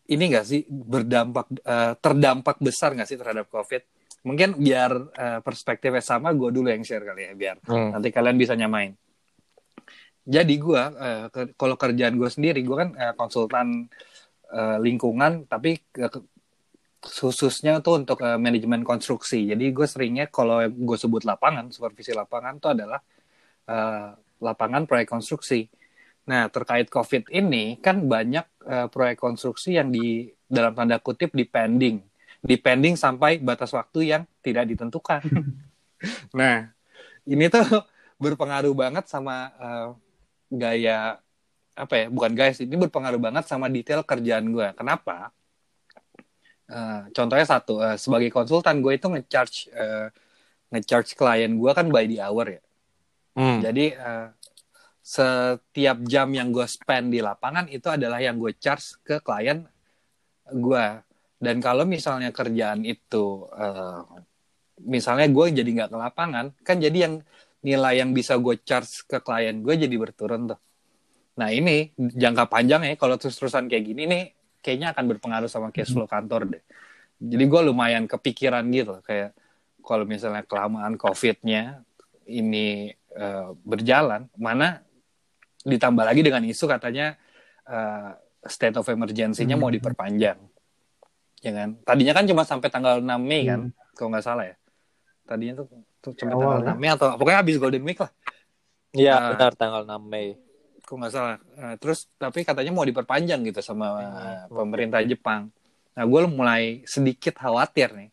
[0.09, 3.81] ini gak sih berdampak eh, terdampak besar gak sih terhadap COVID?
[4.25, 7.93] Mungkin biar eh, perspektifnya sama, gue dulu yang share kali ya biar Hmm.
[7.93, 8.97] nanti kalian bisa nyamain.
[10.29, 10.81] Jadi gue
[11.33, 13.89] ke- kalau kerjaan gue sendiri, gue kan eh, konsultan
[14.49, 15.77] eh, lingkungan, tapi
[16.99, 19.49] khususnya tuh untuk eh, manajemen konstruksi.
[19.49, 22.99] Jadi gue seringnya kalau gue sebut lapangan, supervisi lapangan itu adalah
[23.69, 24.09] eh,
[24.43, 25.65] lapangan proyek konstruksi.
[26.27, 32.01] Nah terkait COVID ini kan banyak eh, proyek konstruksi yang di dalam tanda kutip dipending,
[32.41, 35.21] dipending sampai batas waktu yang tidak ditentukan.
[36.39, 36.71] nah
[37.27, 37.63] ini tuh
[38.23, 39.87] berpengaruh banget sama eh,
[40.49, 41.21] gaya
[41.79, 45.31] apa ya bukan gaya sih ini berpengaruh banget sama detail kerjaan gue kenapa
[46.69, 50.13] Eh, contohnya satu eh, sebagai konsultan gue itu ngecharge eh,
[50.69, 52.61] ngecharge klien gue kan by the hour ya
[53.37, 53.61] Hmm.
[53.63, 54.27] jadi eh,
[55.09, 59.65] setiap jam yang gue spend di lapangan itu adalah yang gue charge ke klien
[60.53, 60.85] gue
[61.41, 64.05] dan kalau misalnya kerjaan itu eh,
[64.85, 67.13] misalnya gue jadi nggak ke lapangan kan jadi yang
[67.65, 70.59] nilai yang bisa gue charge ke klien gue jadi berturun tuh.
[71.41, 74.23] Nah ini jangka panjang ya kalau terus-terusan kayak gini nih
[74.61, 76.63] kayaknya akan berpengaruh sama cash flow kantor deh.
[77.17, 79.33] Jadi gue lumayan kepikiran gitu kayak
[79.81, 81.81] kalau misalnya kelamaan covidnya
[82.29, 84.85] ini eh, berjalan mana
[85.61, 87.15] ditambah lagi dengan isu katanya
[87.65, 88.09] eh,
[88.41, 89.75] state of emergency-nya mau Hmm.
[89.75, 90.39] diperpanjang
[91.39, 93.93] ya kan tadinya kan cuma sampai tanggal 6 Mei kan Hmm.
[93.93, 94.55] kalau nggak salah ya
[95.23, 95.67] tadinya tuh,
[95.99, 96.65] tuh cuma tanggal ya.
[96.65, 98.11] 6 Mei atau pokoknya habis Golden Week lah
[98.89, 99.27] Iya, Ah.
[99.29, 100.33] benar tanggal 6 Mei.
[100.81, 104.09] kok nggak salah Eh, terus tapi katanya mau diperpanjang gitu sama Hmm.
[104.17, 105.51] eh, pemerintah Jepang
[105.91, 108.09] nah gue mulai sedikit khawatir nih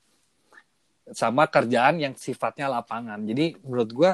[1.09, 4.13] sama kerjaan yang sifatnya lapangan jadi menurut gue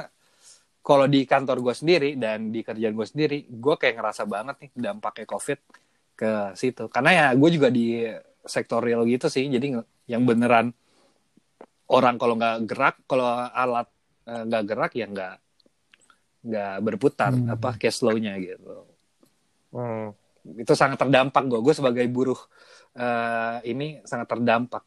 [0.82, 4.70] kalau di kantor gue sendiri dan di kerjaan gue sendiri gue kayak ngerasa banget nih
[4.74, 5.58] dampaknya covid
[6.18, 6.90] ke situ.
[6.90, 8.06] Karena ya gue juga di
[8.42, 9.46] sektor real gitu sih.
[9.46, 9.78] Jadi
[10.10, 10.74] yang beneran
[11.92, 13.88] orang kalau nggak gerak kalau alat
[14.26, 15.34] eh, nggak gerak ya nggak
[16.42, 17.54] nggak berputar Hmm.
[17.54, 18.86] apa cash flow-nya gitu.
[19.72, 20.12] Hmm.
[20.58, 22.36] itu sangat terdampak gue gue sebagai buruh
[22.98, 24.82] eh, ini sangat terdampak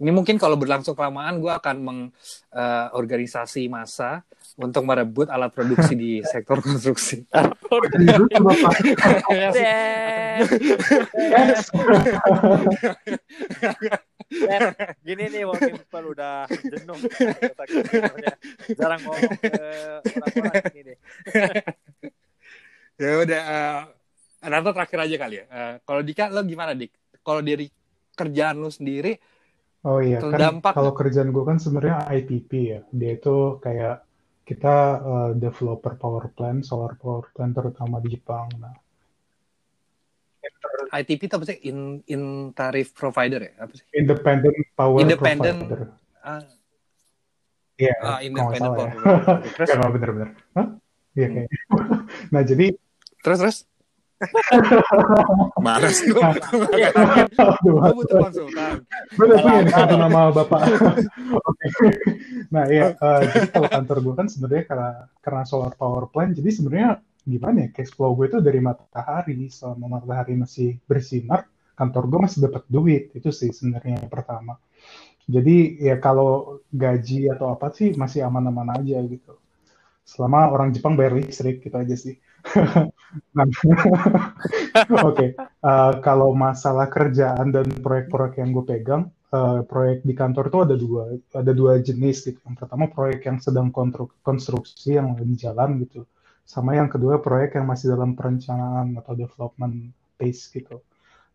[0.00, 4.24] ini mungkin kalau berlangsung kelamaan gue akan mengorganisasi massa
[4.56, 7.28] untuk merebut alat produksi di sektor konstruksi.
[15.04, 16.98] Gini nih working people udah jenuh.
[18.72, 19.68] Jarang ngomong ke
[20.00, 20.98] orang-orang ini deh.
[23.00, 23.80] ya udah eh,
[24.44, 26.92] Ananta terakhir aja kali ya Eh, kalau Dika lo gimana Dik
[27.24, 27.64] kalau dari
[28.12, 29.16] kerjaan lo sendiri
[29.80, 30.72] Oh iya, kan Terdampak.
[30.76, 32.80] kalau kerjaan gue kan sebenarnya IPP ya.
[32.92, 34.04] Dia itu kayak
[34.44, 38.50] kita uh, developer power plant, solar power plant terutama di Jepang.
[38.60, 38.76] Nah,
[40.90, 45.80] ITP itu apa sih in in tarif provider ya apa sih independent power Independent provider.
[46.26, 46.42] ah,
[47.80, 48.76] Iya, ah, kalau nggak independent ya.
[48.76, 49.48] power provider.
[49.56, 50.28] terus Ya, nggak bener-bener.
[50.52, 50.66] Hah?
[51.16, 51.34] Iya Hmm.
[51.34, 51.58] kayaknya.
[52.34, 52.66] Nah, jadi
[53.24, 53.56] terus terus
[55.64, 58.84] marah sih gue Aduh, gue butuh konsultan
[59.16, 60.60] Bener punya nih satu nama bapak.
[61.34, 61.66] Oke.
[62.54, 66.50] Nah iya, eh, jadi kalau kantor gue kan sebenarnya karena karena solar power plant, jadi
[66.50, 66.88] sebenarnya
[67.26, 72.38] gimana ya cash flow gue itu dari matahari, selama matahari masih bersinar, kantor gue masih
[72.46, 74.56] dapat duit itu sih sebenarnya yang pertama.
[75.30, 79.38] Jadi ya kalau gaji atau apa sih masih aman-aman aja gitu.
[80.02, 82.18] Selama orang Jepang bayar listrik gitu aja sih.
[83.34, 83.46] Nah,
[85.08, 90.58] Oke, Eh, kalau masalah kerjaan dan proyek-proyek yang gue pegang, eh, proyek di kantor itu
[90.64, 91.02] ada dua,
[91.36, 92.40] ada dua jenis gitu.
[92.48, 93.68] Yang pertama proyek yang sedang
[94.24, 96.08] konstruksi yang lagi jalan gitu,
[96.48, 100.80] sama yang kedua proyek yang masih dalam perencanaan atau development phase gitu.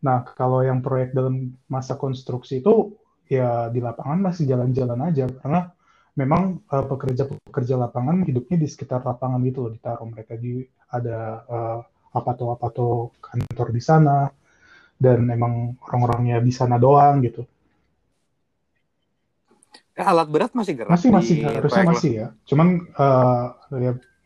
[0.06, 2.94] Nah, kalau yang proyek dalam masa konstruksi itu
[3.26, 5.60] ya di lapangan masih jalan-jalan aja karena
[6.16, 10.62] memang uh, pekerja-pekerja lapangan hidupnya di sekitar lapangan gitu loh, ditaruh mereka di
[10.92, 11.78] ada uh,
[12.16, 14.30] apa tuh apa tuh kantor di sana
[14.96, 17.44] dan emang orang-orangnya di sana doang gitu.
[19.96, 22.28] Eh, alat berat masih gerak Masih masih harusnya proyek masih ya.
[22.44, 23.56] Cuman uh,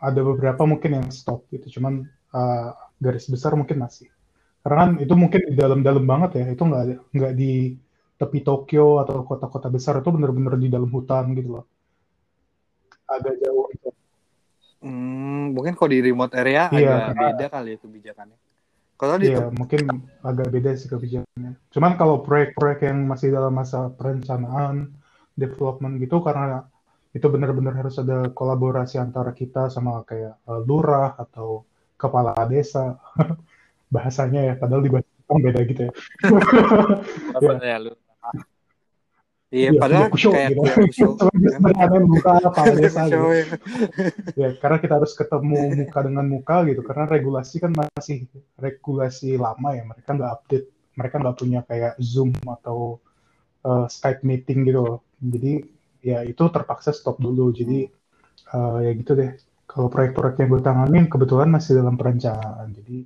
[0.02, 1.78] ada beberapa mungkin yang stop gitu.
[1.78, 4.10] Cuman uh, garis besar mungkin masih.
[4.66, 6.44] Karena kan itu mungkin di dalam-dalam banget ya.
[6.50, 7.78] Itu nggak nggak di
[8.18, 11.64] tepi Tokyo atau kota-kota besar itu bener-bener di dalam hutan gitu loh.
[13.06, 13.94] Agak jauh gitu.
[14.80, 18.38] Hmm, mungkin kalau di remote area Iya, agak karena- beda kali ya kebijakannya.
[19.00, 19.80] Kalau di Iya, mungkin
[20.24, 21.52] agak beda sih kebijakannya.
[21.72, 24.92] Cuman kalau proyek-proyek yang masih dalam masa perencanaan,
[25.36, 26.68] development gitu, karena
[27.16, 31.64] itu benar-benar harus ada kolaborasi antara kita sama kayak uh, lurah atau
[31.96, 32.96] kepala desa.
[33.94, 35.92] Bahasanya ya, padahal di bahasa beda gitu ya.
[37.36, 37.92] Apa ya lu?
[39.50, 40.62] Iya, Iya, padahal Kuyakusho kayak gitu.
[42.06, 43.18] Buka kepala desa gitu.
[43.34, 43.44] Ya.
[44.38, 46.80] Ya, karena kita harus ketemu muka dengan muka gitu.
[46.86, 48.30] Karena regulasi kan masih
[48.62, 49.82] regulasi lama ya.
[49.90, 50.66] Mereka nggak update.
[50.94, 53.02] Mereka nggak punya kayak Zoom atau
[53.66, 54.98] uh, Skype meeting gitu loh.
[55.18, 55.66] Jadi
[56.06, 57.50] ya itu terpaksa stop dulu.
[57.50, 57.90] Jadi
[58.54, 59.34] uh, ya gitu deh.
[59.66, 62.70] Kalau proyek-proyek yang gue tanganin kebetulan masih dalam perencanaan.
[62.70, 63.02] Jadi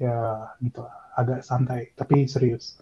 [0.00, 0.88] ya gitu
[1.20, 2.80] agak santai tapi serius.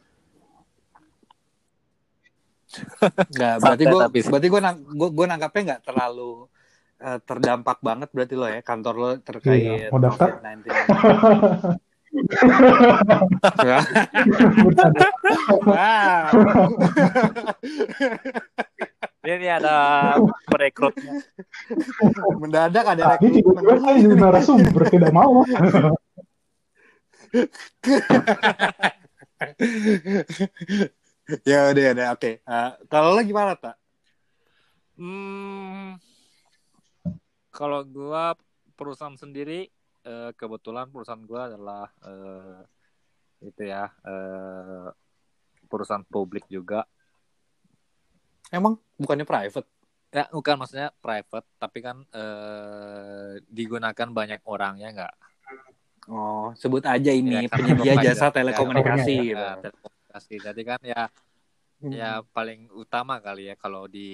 [3.32, 6.44] Nggak, berarti gue tapi- berarti gue nang, gua, gua nangkapnya nggak terlalu
[6.98, 10.36] eh, terdampak banget berarti lo ya kantor lo terkait Iya, mau daftar?
[10.36, 10.66] COVID-19.
[15.68, 16.24] wow.
[19.28, 19.76] Ini ada
[20.48, 21.20] perekrutnya.
[22.40, 25.44] Mendadak ada Tadi tiba-tiba saya jadi narasumber tidak mau.
[31.44, 32.30] ya udah ya udah oke.
[32.40, 33.76] Eh, kalau lo gimana tak?
[34.98, 35.94] Hmm,
[37.52, 38.34] kalau gua
[38.74, 39.68] perusahaan sendiri
[40.08, 42.60] eh, kebetulan perusahaan gua adalah eh,
[43.44, 44.88] itu ya eh,
[45.68, 46.88] perusahaan publik juga.
[48.48, 49.68] Emang bukannya private?
[50.08, 55.14] Ya bukan maksudnya private tapi kan eh, digunakan banyak orangnya nggak.
[56.08, 58.16] Oh, sebut aja ini Ya, karena penyedia provider.
[58.16, 59.48] jasa telekomunikasi Ya, gitu.
[59.60, 59.70] Ya,
[60.08, 60.34] telekomunikasi.
[60.40, 61.02] Jadi kan ya
[61.88, 64.08] ya paling utama kali ya kalau di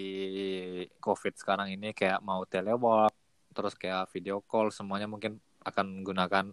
[1.01, 3.15] COVID sekarang ini kayak mau telework,
[3.55, 6.53] terus kayak video call semuanya mungkin akan menggunakan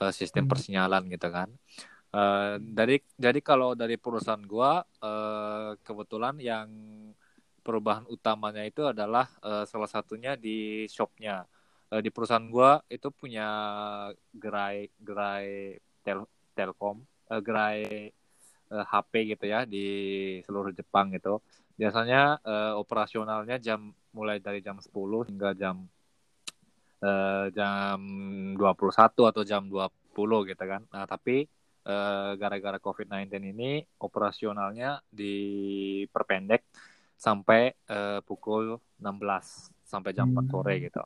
[0.00, 0.50] eh, sistem Hmm.
[0.50, 1.48] persinyalan gitu kan.
[2.14, 6.68] Eh, dari jadi kalau dari perusahaan gua eh, kebetulan yang
[7.64, 11.46] perubahan utamanya itu adalah eh, salah satunya di shopnya.
[11.90, 13.48] Eh, di perusahaan gua itu punya
[14.34, 17.80] gerai gerai tel telkom, eh, gerai
[18.70, 19.84] eh, HP gitu ya di
[20.46, 21.42] seluruh Jepang gitu.
[21.74, 23.80] Biasanya eh, operasionalnya jam
[24.10, 25.86] mulai dari jam 10 hingga jam
[27.00, 27.98] eh, jam
[28.54, 29.90] 21 atau jam 20
[30.50, 30.82] gitu kan.
[30.90, 31.46] Nah, tapi
[31.80, 36.62] eh, gara-gara COVID-19 ini operasionalnya diperpendek
[37.16, 40.84] sampai eh, pukul 16 sampai jam 4 sore Hmm.
[40.86, 41.02] gitu.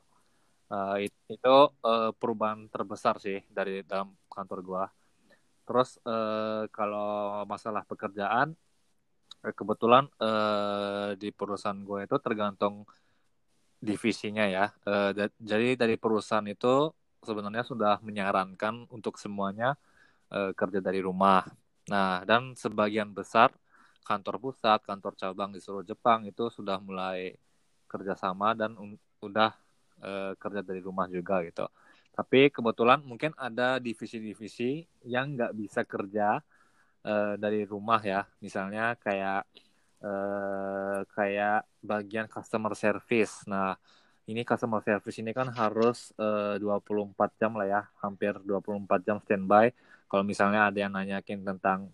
[0.99, 4.85] It- itu eh, perubahan terbesar sih dari dalam kantor gua.
[5.67, 8.53] Terus eh, kalau masalah pekerjaan,
[9.45, 12.75] eh, kebetulan eh, di perusahaan gue itu tergantung
[13.79, 14.65] divisinya ya.
[15.17, 16.91] Da- jadi dari perusahaan itu
[17.25, 19.75] sebenarnya sudah menyarankan untuk semuanya
[20.33, 21.43] eh, kerja dari rumah.
[21.91, 23.51] Nah, dan sebagian besar
[24.05, 27.35] kantor pusat, kantor cabang di seluruh Jepang itu sudah mulai
[27.91, 28.77] kerjasama dan
[29.23, 29.51] udah
[30.03, 31.65] eh, kerja dari rumah juga gitu.
[32.15, 36.39] Tapi kebetulan mungkin ada divisi-divisi yang nggak bisa kerja
[37.03, 38.23] eh, dari rumah ya.
[38.39, 39.43] Misalnya kayak
[40.03, 43.43] eh, kayak bagian customer service.
[43.51, 43.75] Nah,
[44.31, 49.75] ini customer service ini kan harus eh, 24 jam lah ya, hampir 24 jam standby.
[50.09, 51.91] Kalau misalnya ada yang nanyakin tentang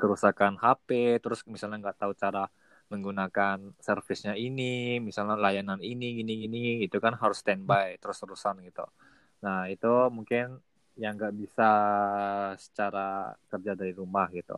[0.00, 2.50] kerusakan HP, terus misalnya nggak tahu cara
[2.92, 8.84] menggunakan servisnya ini, misalnya layanan ini, gini, gini, itu kan harus standby terus-terusan gitu.
[9.42, 10.58] Nah, itu mungkin
[10.94, 11.70] yang nggak bisa
[12.54, 14.54] secara kerja dari rumah gitu.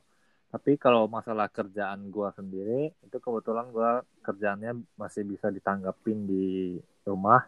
[0.46, 7.44] Tapi kalau masalah kerjaan gua sendiri, itu kebetulan gua kerjaannya masih bisa ditanggapin di rumah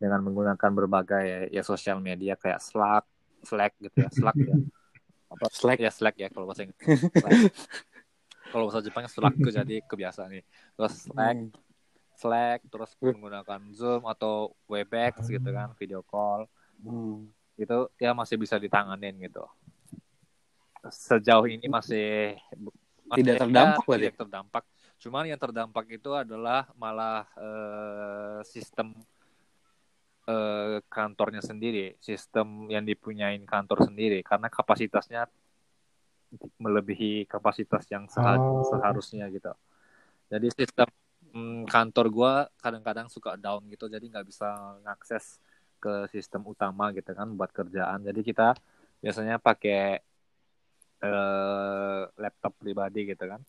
[0.00, 3.04] dengan menggunakan berbagai ya sosial media kayak Slack,
[3.44, 4.56] Slack gitu ya, Slack ya.
[5.32, 5.78] Apa Slack.
[5.78, 6.80] ya Slack ya kalau bahasa Inggris.
[8.50, 10.42] Kalau bahasa Jepang Slack tuh jadi kebiasaan nih.
[10.74, 11.54] Terus Slack, Hmm.
[12.18, 16.50] Slack, terus menggunakan Zoom atau Webex gitu kan, video call
[16.80, 17.28] Hmm.
[17.54, 19.44] itu ya masih bisa ditanganin gitu.
[20.88, 24.64] Sejauh ini masih Tidak masih- terdampak ya, tidak terdampak.
[25.00, 28.96] Cuman yang terdampak itu adalah malah eh, sistem
[30.24, 35.26] eh, kantornya sendiri, sistem yang dipunyain kantor sendiri, karena kapasitasnya
[36.62, 38.62] melebihi kapasitas yang seha- Oh.
[38.62, 39.50] seharusnya gitu.
[40.30, 40.86] Jadi sistem
[41.34, 44.48] mm, kantor gua kadang-kadang suka down gitu, jadi nggak bisa
[44.86, 45.42] ngakses
[45.80, 48.04] ke sistem utama gitu kan buat kerjaan.
[48.04, 48.52] Jadi kita
[49.00, 49.98] biasanya pakai
[51.00, 53.40] eh, laptop pribadi gitu kan,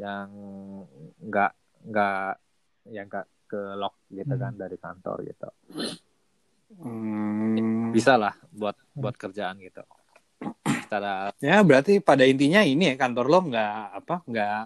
[0.00, 0.28] yang
[1.20, 1.52] nggak
[1.84, 2.32] nggak
[2.88, 5.48] yang nggak ke lock gitu kan dari kantor gitu.
[6.80, 7.92] Hmm.
[7.92, 9.84] Bisa lah buat buat kerjaan gitu.
[10.64, 14.62] Secara Ya berarti pada intinya ini ya kantor lo nggak apa nggak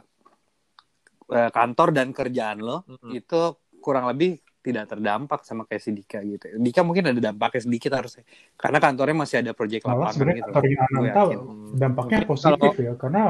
[1.34, 3.12] eh, kantor dan kerjaan lo Mm-mm.
[3.12, 3.40] itu
[3.82, 6.50] kurang lebih tidak terdampak sama kayak si Dika gitu.
[6.58, 10.46] Dika mungkin ada dampaknya sedikit harusnya karena kantornya masih ada proyek lapangan sebenarnya gitu.
[10.50, 11.22] kantornya Gue Ananta
[11.72, 13.22] dampaknya Mungkin positif kalau- ya karena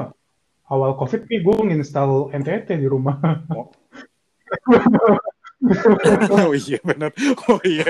[0.68, 3.16] awal covid nih gue nginstal NTT di rumah
[6.30, 7.10] oh iya benar.
[7.50, 7.88] Oh iya.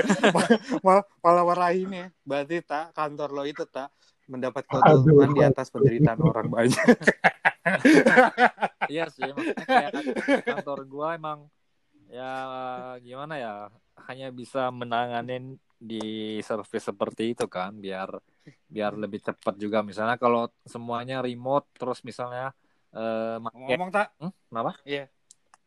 [0.81, 2.07] Mal malah marahin ya.
[2.25, 3.93] Berarti tak kantor lo itu tak
[4.25, 6.85] mendapat keuntungan di atas penderitaan orang banyak.
[8.89, 9.91] Iya sih, maksudnya kayak
[10.49, 11.45] kantor gua emang
[12.09, 12.33] ya
[12.99, 13.53] gimana ya,
[14.05, 16.01] hanya bisa menanganin di
[16.41, 18.11] service seperti itu kan, biar
[18.67, 19.79] biar lebih cepat juga.
[19.79, 22.51] Misalnya kalau semuanya remote, terus misalnya
[22.91, 24.11] eh make- Ngomong tak?
[24.17, 24.33] Hmm?
[24.49, 24.73] Kenapa?
[24.83, 25.07] Iya.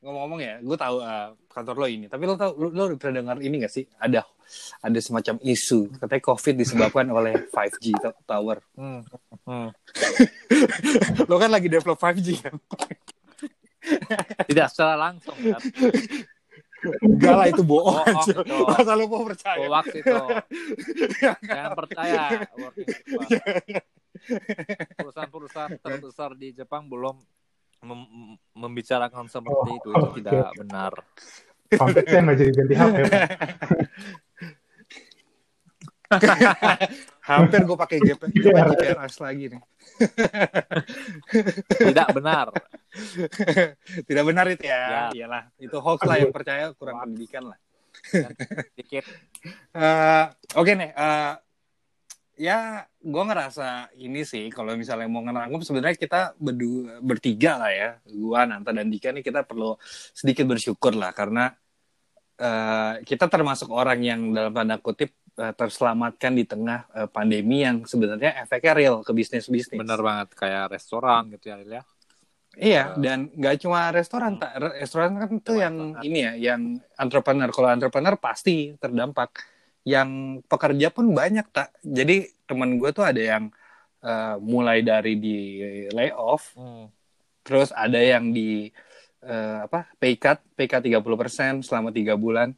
[0.03, 2.11] Ngomong-ngomong ya, gue tahu eh, kantor lo ini.
[2.11, 3.87] Tapi lo tau, lo, lo pernah dengar ini gak sih?
[4.03, 4.27] Ada
[4.83, 8.59] ada semacam isu katanya COVID disebabkan oleh 5G to- tower.
[8.75, 9.01] Hmm.
[9.47, 9.71] Hmm.
[11.31, 12.55] Lo kan lagi develop 5G kan?
[14.51, 15.61] Tidak secara langsung kan.
[16.99, 17.95] Enggak lah itu bohong.
[17.95, 18.35] Bohong aja.
[18.37, 18.57] itu.
[18.65, 19.59] Masa lo mau percaya?
[19.61, 20.17] Hoax itu.
[21.47, 22.23] Jangan percaya.
[24.97, 27.23] Perusahaan-perusahaan terbesar di Jepang belum
[27.83, 28.11] mem-
[28.53, 29.89] membicarakan seperti itu.
[29.89, 30.93] Itu Oh, tidak benar.
[31.73, 32.97] sampai saya nggak jadi ganti HP
[37.23, 38.67] Hampir gue pakai GP, Iya.
[38.67, 39.63] GPRS lagi nih.
[41.87, 42.51] Tidak benar.
[44.09, 44.81] Tidak benar itu ya.
[44.83, 45.03] Ya.
[45.15, 47.59] Iyalah, itu hoax lah yang percaya kurang pendidikan lah.
[48.75, 49.07] Sedikit.
[49.71, 50.25] Eh,
[50.59, 51.33] Oke nih, eh,
[52.43, 57.91] ya gue ngerasa ini sih kalau misalnya mau ngerangkum sebenarnya kita berdua bertiga lah ya,
[58.19, 59.79] gua Nanta dan Dika nih kita perlu
[60.11, 61.55] sedikit bersyukur lah karena
[62.35, 67.85] eh, kita termasuk orang yang dalam tanda kutip eh, terselamatkan di tengah eh, pandemi yang
[67.85, 69.79] sebenarnya efeknya real ke bisnis bisnis.
[69.79, 71.83] Benar banget kayak restoran gitu ya, ya.
[72.53, 76.05] Iya, Uh, dan nggak cuma restoran, tak Re- restoran kan tuh yang banget.
[76.05, 76.61] ini ya, yang
[77.01, 77.49] entrepreneur.
[77.49, 79.41] Kalau entrepreneur pasti terdampak.
[79.83, 80.11] Yang
[80.47, 81.73] pekerja pun banyak tak.
[81.81, 83.49] Jadi temen gue tuh ada yang
[84.05, 85.39] eh, mulai dari di
[85.91, 86.93] layoff, Hmm.
[87.41, 88.69] terus ada yang di
[89.23, 92.53] eh, apa pay cut, pay cut 30% selama tiga bulan.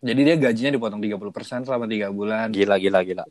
[0.00, 2.48] Jadi dia gajinya dipotong 30% selama tiga bulan.
[2.48, 3.24] Gila, gila, gila.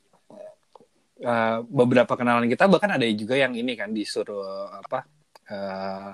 [1.20, 5.03] Eh, beberapa kenalan kita bahkan ada juga yang ini kan disuruh apa
[5.51, 6.11] eh,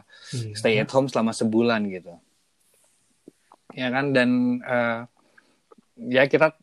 [0.58, 2.18] stay at home selama sebulan gitu
[3.78, 4.99] ya kan dan eh,
[6.10, 6.58] ya kita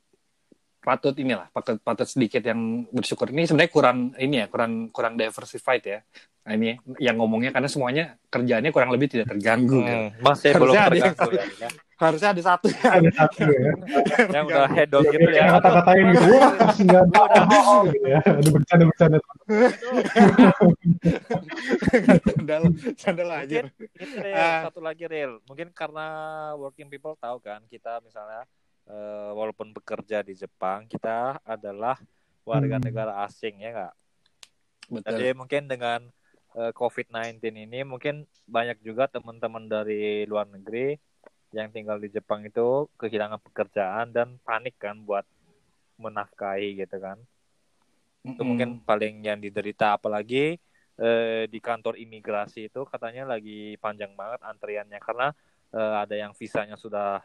[0.83, 2.59] patut inilah patut patut sedikit yang
[2.91, 6.01] bersyukur ini sebenarnya kurang ini ya kurang kurang diversified ya
[6.43, 10.11] Nah, ini yang ngomongnya karena semuanya kerjaannya kurang lebih tidak terganggu kan.
[10.11, 10.27] Hmm.
[10.27, 11.69] Masih belum Harusnya ada yang- terganggu ya, Lil, ya.
[12.03, 13.71] harusnya ada satu ya ada satu ya
[14.27, 15.45] Yang udah head on gitu ya.
[15.55, 17.41] kata-katain gitu wah masih nggak ada
[17.87, 19.19] gitu ya ada bercanda-bercanda
[22.27, 22.63] sandal
[22.99, 24.35] sandal aja Mungkin
[24.67, 25.39] satu lagi real.
[25.47, 26.07] Mungkin karena
[26.59, 28.43] working people tahu kan kita misalnya
[28.89, 31.99] eh, walaupun bekerja di Jepang kita adalah
[32.47, 32.83] warga Hmm.
[32.83, 33.95] negara asing ya nggak.
[34.91, 36.01] betul Jadi mungkin dengan
[36.59, 40.95] eh, COVID-19 ini mungkin banyak juga teman-teman dari luar negeri
[41.57, 45.27] yang tinggal di Jepang itu kehilangan pekerjaan dan panik kan buat
[46.01, 47.19] menafkahi gitu kan.
[48.23, 50.57] Itu mungkin paling yang diderita apalagi
[51.01, 55.29] eh, di kantor imigrasi itu katanya lagi panjang banget antriannya karena
[55.75, 57.21] eh, ada yang visanya sudah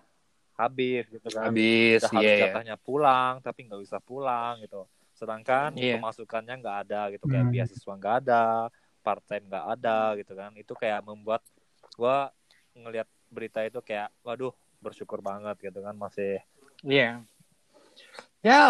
[0.57, 1.47] habis gitu kan.
[1.47, 2.41] habis Udah iya ya.
[2.49, 4.83] jatahnya pulang tapi nggak bisa pulang gitu.
[5.13, 5.97] Sedangkan Iya.
[5.97, 7.53] pemasukannya nggak ada gitu kayak Hmm.
[7.53, 8.43] beasiswa nggak ada,
[8.99, 10.51] part time nggak ada gitu kan.
[10.53, 11.41] Itu kayak membuat
[11.93, 12.33] gua
[12.73, 16.41] ngelihat berita itu kayak waduh bersyukur banget gitu kan masih
[16.81, 17.21] Iya.
[18.39, 18.69] Ya,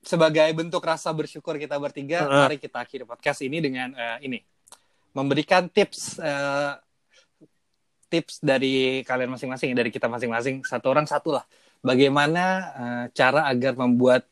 [0.00, 4.38] sebagai bentuk rasa bersyukur kita bertiga, mari kita akhiri podcast ini dengan eh, ini
[5.10, 6.72] memberikan tips eh,
[8.10, 11.44] tips dari kalian masing-masing, dari kita masing-masing, satu orang satu lah.
[11.80, 12.44] Bagaimana
[12.74, 14.26] eh, cara agar membuat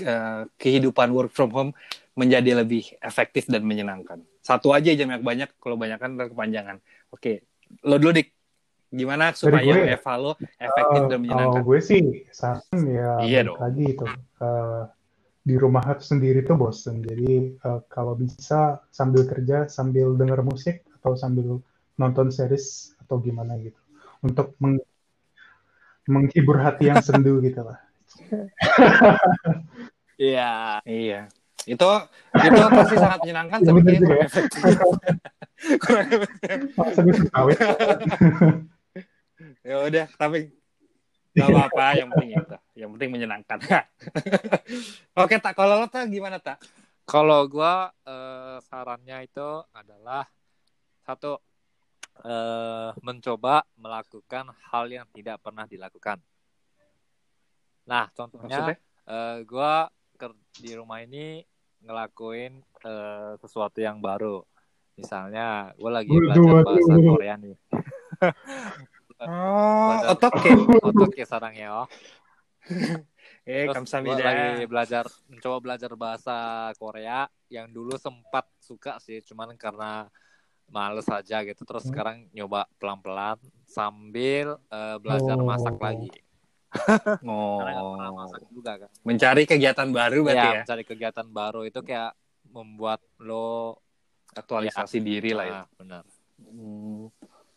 [0.00, 1.72] eh, kehidupan work from home
[2.16, 4.24] menjadi lebih efektif dan menyenangkan.
[4.42, 6.82] Satu aja jangan banyak, kalau banyak kan kepanjangan.
[7.14, 7.46] Oke,
[7.86, 8.34] lo dulu dik
[8.88, 11.60] Gimana supaya gue, WFH lo efektif uh, dan menyenangkan?
[11.60, 12.00] Kalau gue sih
[12.32, 13.60] saran ya Iya dong.
[13.60, 14.06] lagi itu
[14.40, 14.88] uh,
[15.44, 17.04] di rumah sendiri tuh bosen.
[17.04, 21.60] Jadi uh, kalau bisa sambil kerja sambil denger musik atau sambil
[22.00, 23.80] nonton series atau gimana gitu
[24.20, 24.84] untuk meng-
[26.04, 27.80] menghibur hati yang sendu gitu lah.
[30.18, 30.82] Iya.
[30.82, 31.30] Iya.
[31.62, 31.86] Itu
[32.34, 34.26] itu pasti sangat menyenangkan Iya, tapi kurang ya.
[34.26, 34.62] efektif.
[35.78, 36.58] kurang efektif.
[37.30, 37.56] Gue.
[39.62, 40.50] Ya udah, tapi
[41.38, 42.56] gak apa-apa, yang penting itu.
[42.74, 43.58] Yang penting menyenangkan.
[45.22, 46.58] Oke, tak kalau lo tak gimana tak?
[47.06, 50.26] Kalau gua eh, sarannya itu adalah
[51.06, 51.38] satu
[52.24, 56.18] eh, mencoba melakukan hal yang tidak pernah dilakukan.
[57.86, 58.76] Nah, contohnya Maksudnya?
[59.08, 61.40] eh, gua ker- di rumah ini
[61.82, 64.42] ngelakuin eh, sesuatu yang baru.
[64.98, 67.54] Misalnya, gue lagi belajar bahasa Korea nih.
[69.18, 70.50] Oh, Belajar- otoke.
[70.82, 71.86] Otoke sarangnya.
[73.48, 74.20] Eh, Terus kamsahamnida.
[74.28, 76.36] lagi belajar mencoba belajar bahasa
[76.76, 80.04] Korea yang dulu sempat suka sih cuman karena
[80.68, 81.90] males aja gitu terus Hmm.
[81.90, 85.44] sekarang nyoba pelan-pelan sambil eh, belajar Oh.
[85.44, 86.12] masak lagi
[87.24, 87.58] Oh.
[87.96, 90.60] karena masak juga kan Mencari kegiatan baru berarti ya, ya.
[90.62, 92.12] mencari kegiatan baru itu kayak
[92.48, 93.80] membuat lo
[94.28, 95.60] Aktualisasi diri lah ya.
[95.60, 96.04] Ah, benar
[96.38, 97.08] Hmm.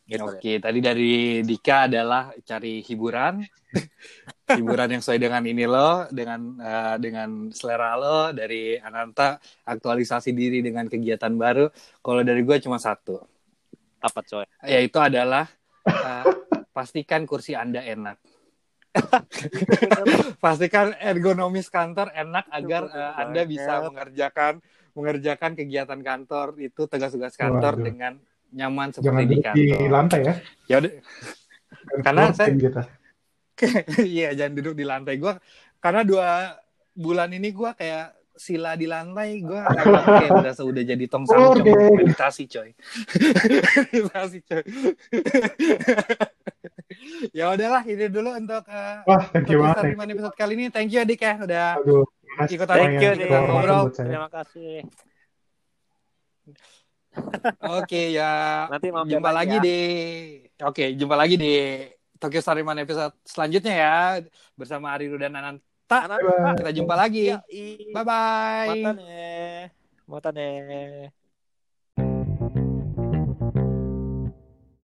[0.03, 0.25] gitu.
[0.25, 1.13] Oke, tadi dari
[1.45, 3.39] Dika adalah cari hiburan,
[4.55, 8.31] hiburan yang sesuai dengan ini lo, dengan eh, dengan selera lo.
[8.31, 11.69] Dari Ananta aktualisasi diri dengan kegiatan baru.
[11.99, 13.21] Kalau dari gue cuma satu,
[13.99, 15.45] apa coy yaitu adalah
[15.83, 16.25] eh,
[16.69, 18.17] pastikan kursi anda enak.
[20.43, 24.59] pastikan ergonomis kantor enak agar eh, anda bisa mengerjakan
[24.91, 27.85] mengerjakan kegiatan kantor itu tugas-tugas kantor Waduh.
[27.87, 28.13] dengan
[28.51, 29.87] nyaman Jangan seperti di duduk di kantor.
[29.87, 30.33] lantai ya.
[30.67, 30.91] Ya udah,
[32.03, 32.81] Karena saya- Gitu.
[34.01, 35.15] Iya, jangan duduk di lantai.
[35.17, 35.37] Gua
[35.77, 36.29] karena dua
[36.91, 39.67] bulan ini gua kayak sila di lantai, gua
[40.17, 41.73] kayak udah udah jadi tong sampah Oke.
[41.93, 42.73] meditasi, coy.
[43.91, 44.63] meditasi, coy.
[47.31, 49.95] ya udahlah, ini dulu untuk uh, Wah, thank you banget.
[49.95, 50.65] Episode kali ini.
[50.67, 52.05] Thank you Adik ya udah Aduh,
[52.47, 53.83] Ikutan- thank you ikutan kehormatan ngobrol.
[53.91, 54.75] terima kasih
[57.61, 58.65] Oke ya.
[58.71, 59.63] nanti Jumpa lagi ya.
[59.63, 59.77] di
[60.63, 61.53] Oke, jumpa lagi di
[62.21, 63.95] Tokyo Storyman episode selanjutnya ya
[64.53, 66.05] bersama Ariru dan Ananta.
[66.05, 66.21] Anak-
[66.55, 67.33] Kita jumpa lagi.
[67.89, 68.69] Bye bye.
[68.69, 69.61] Mata nih.
[70.05, 71.20] Mata nih.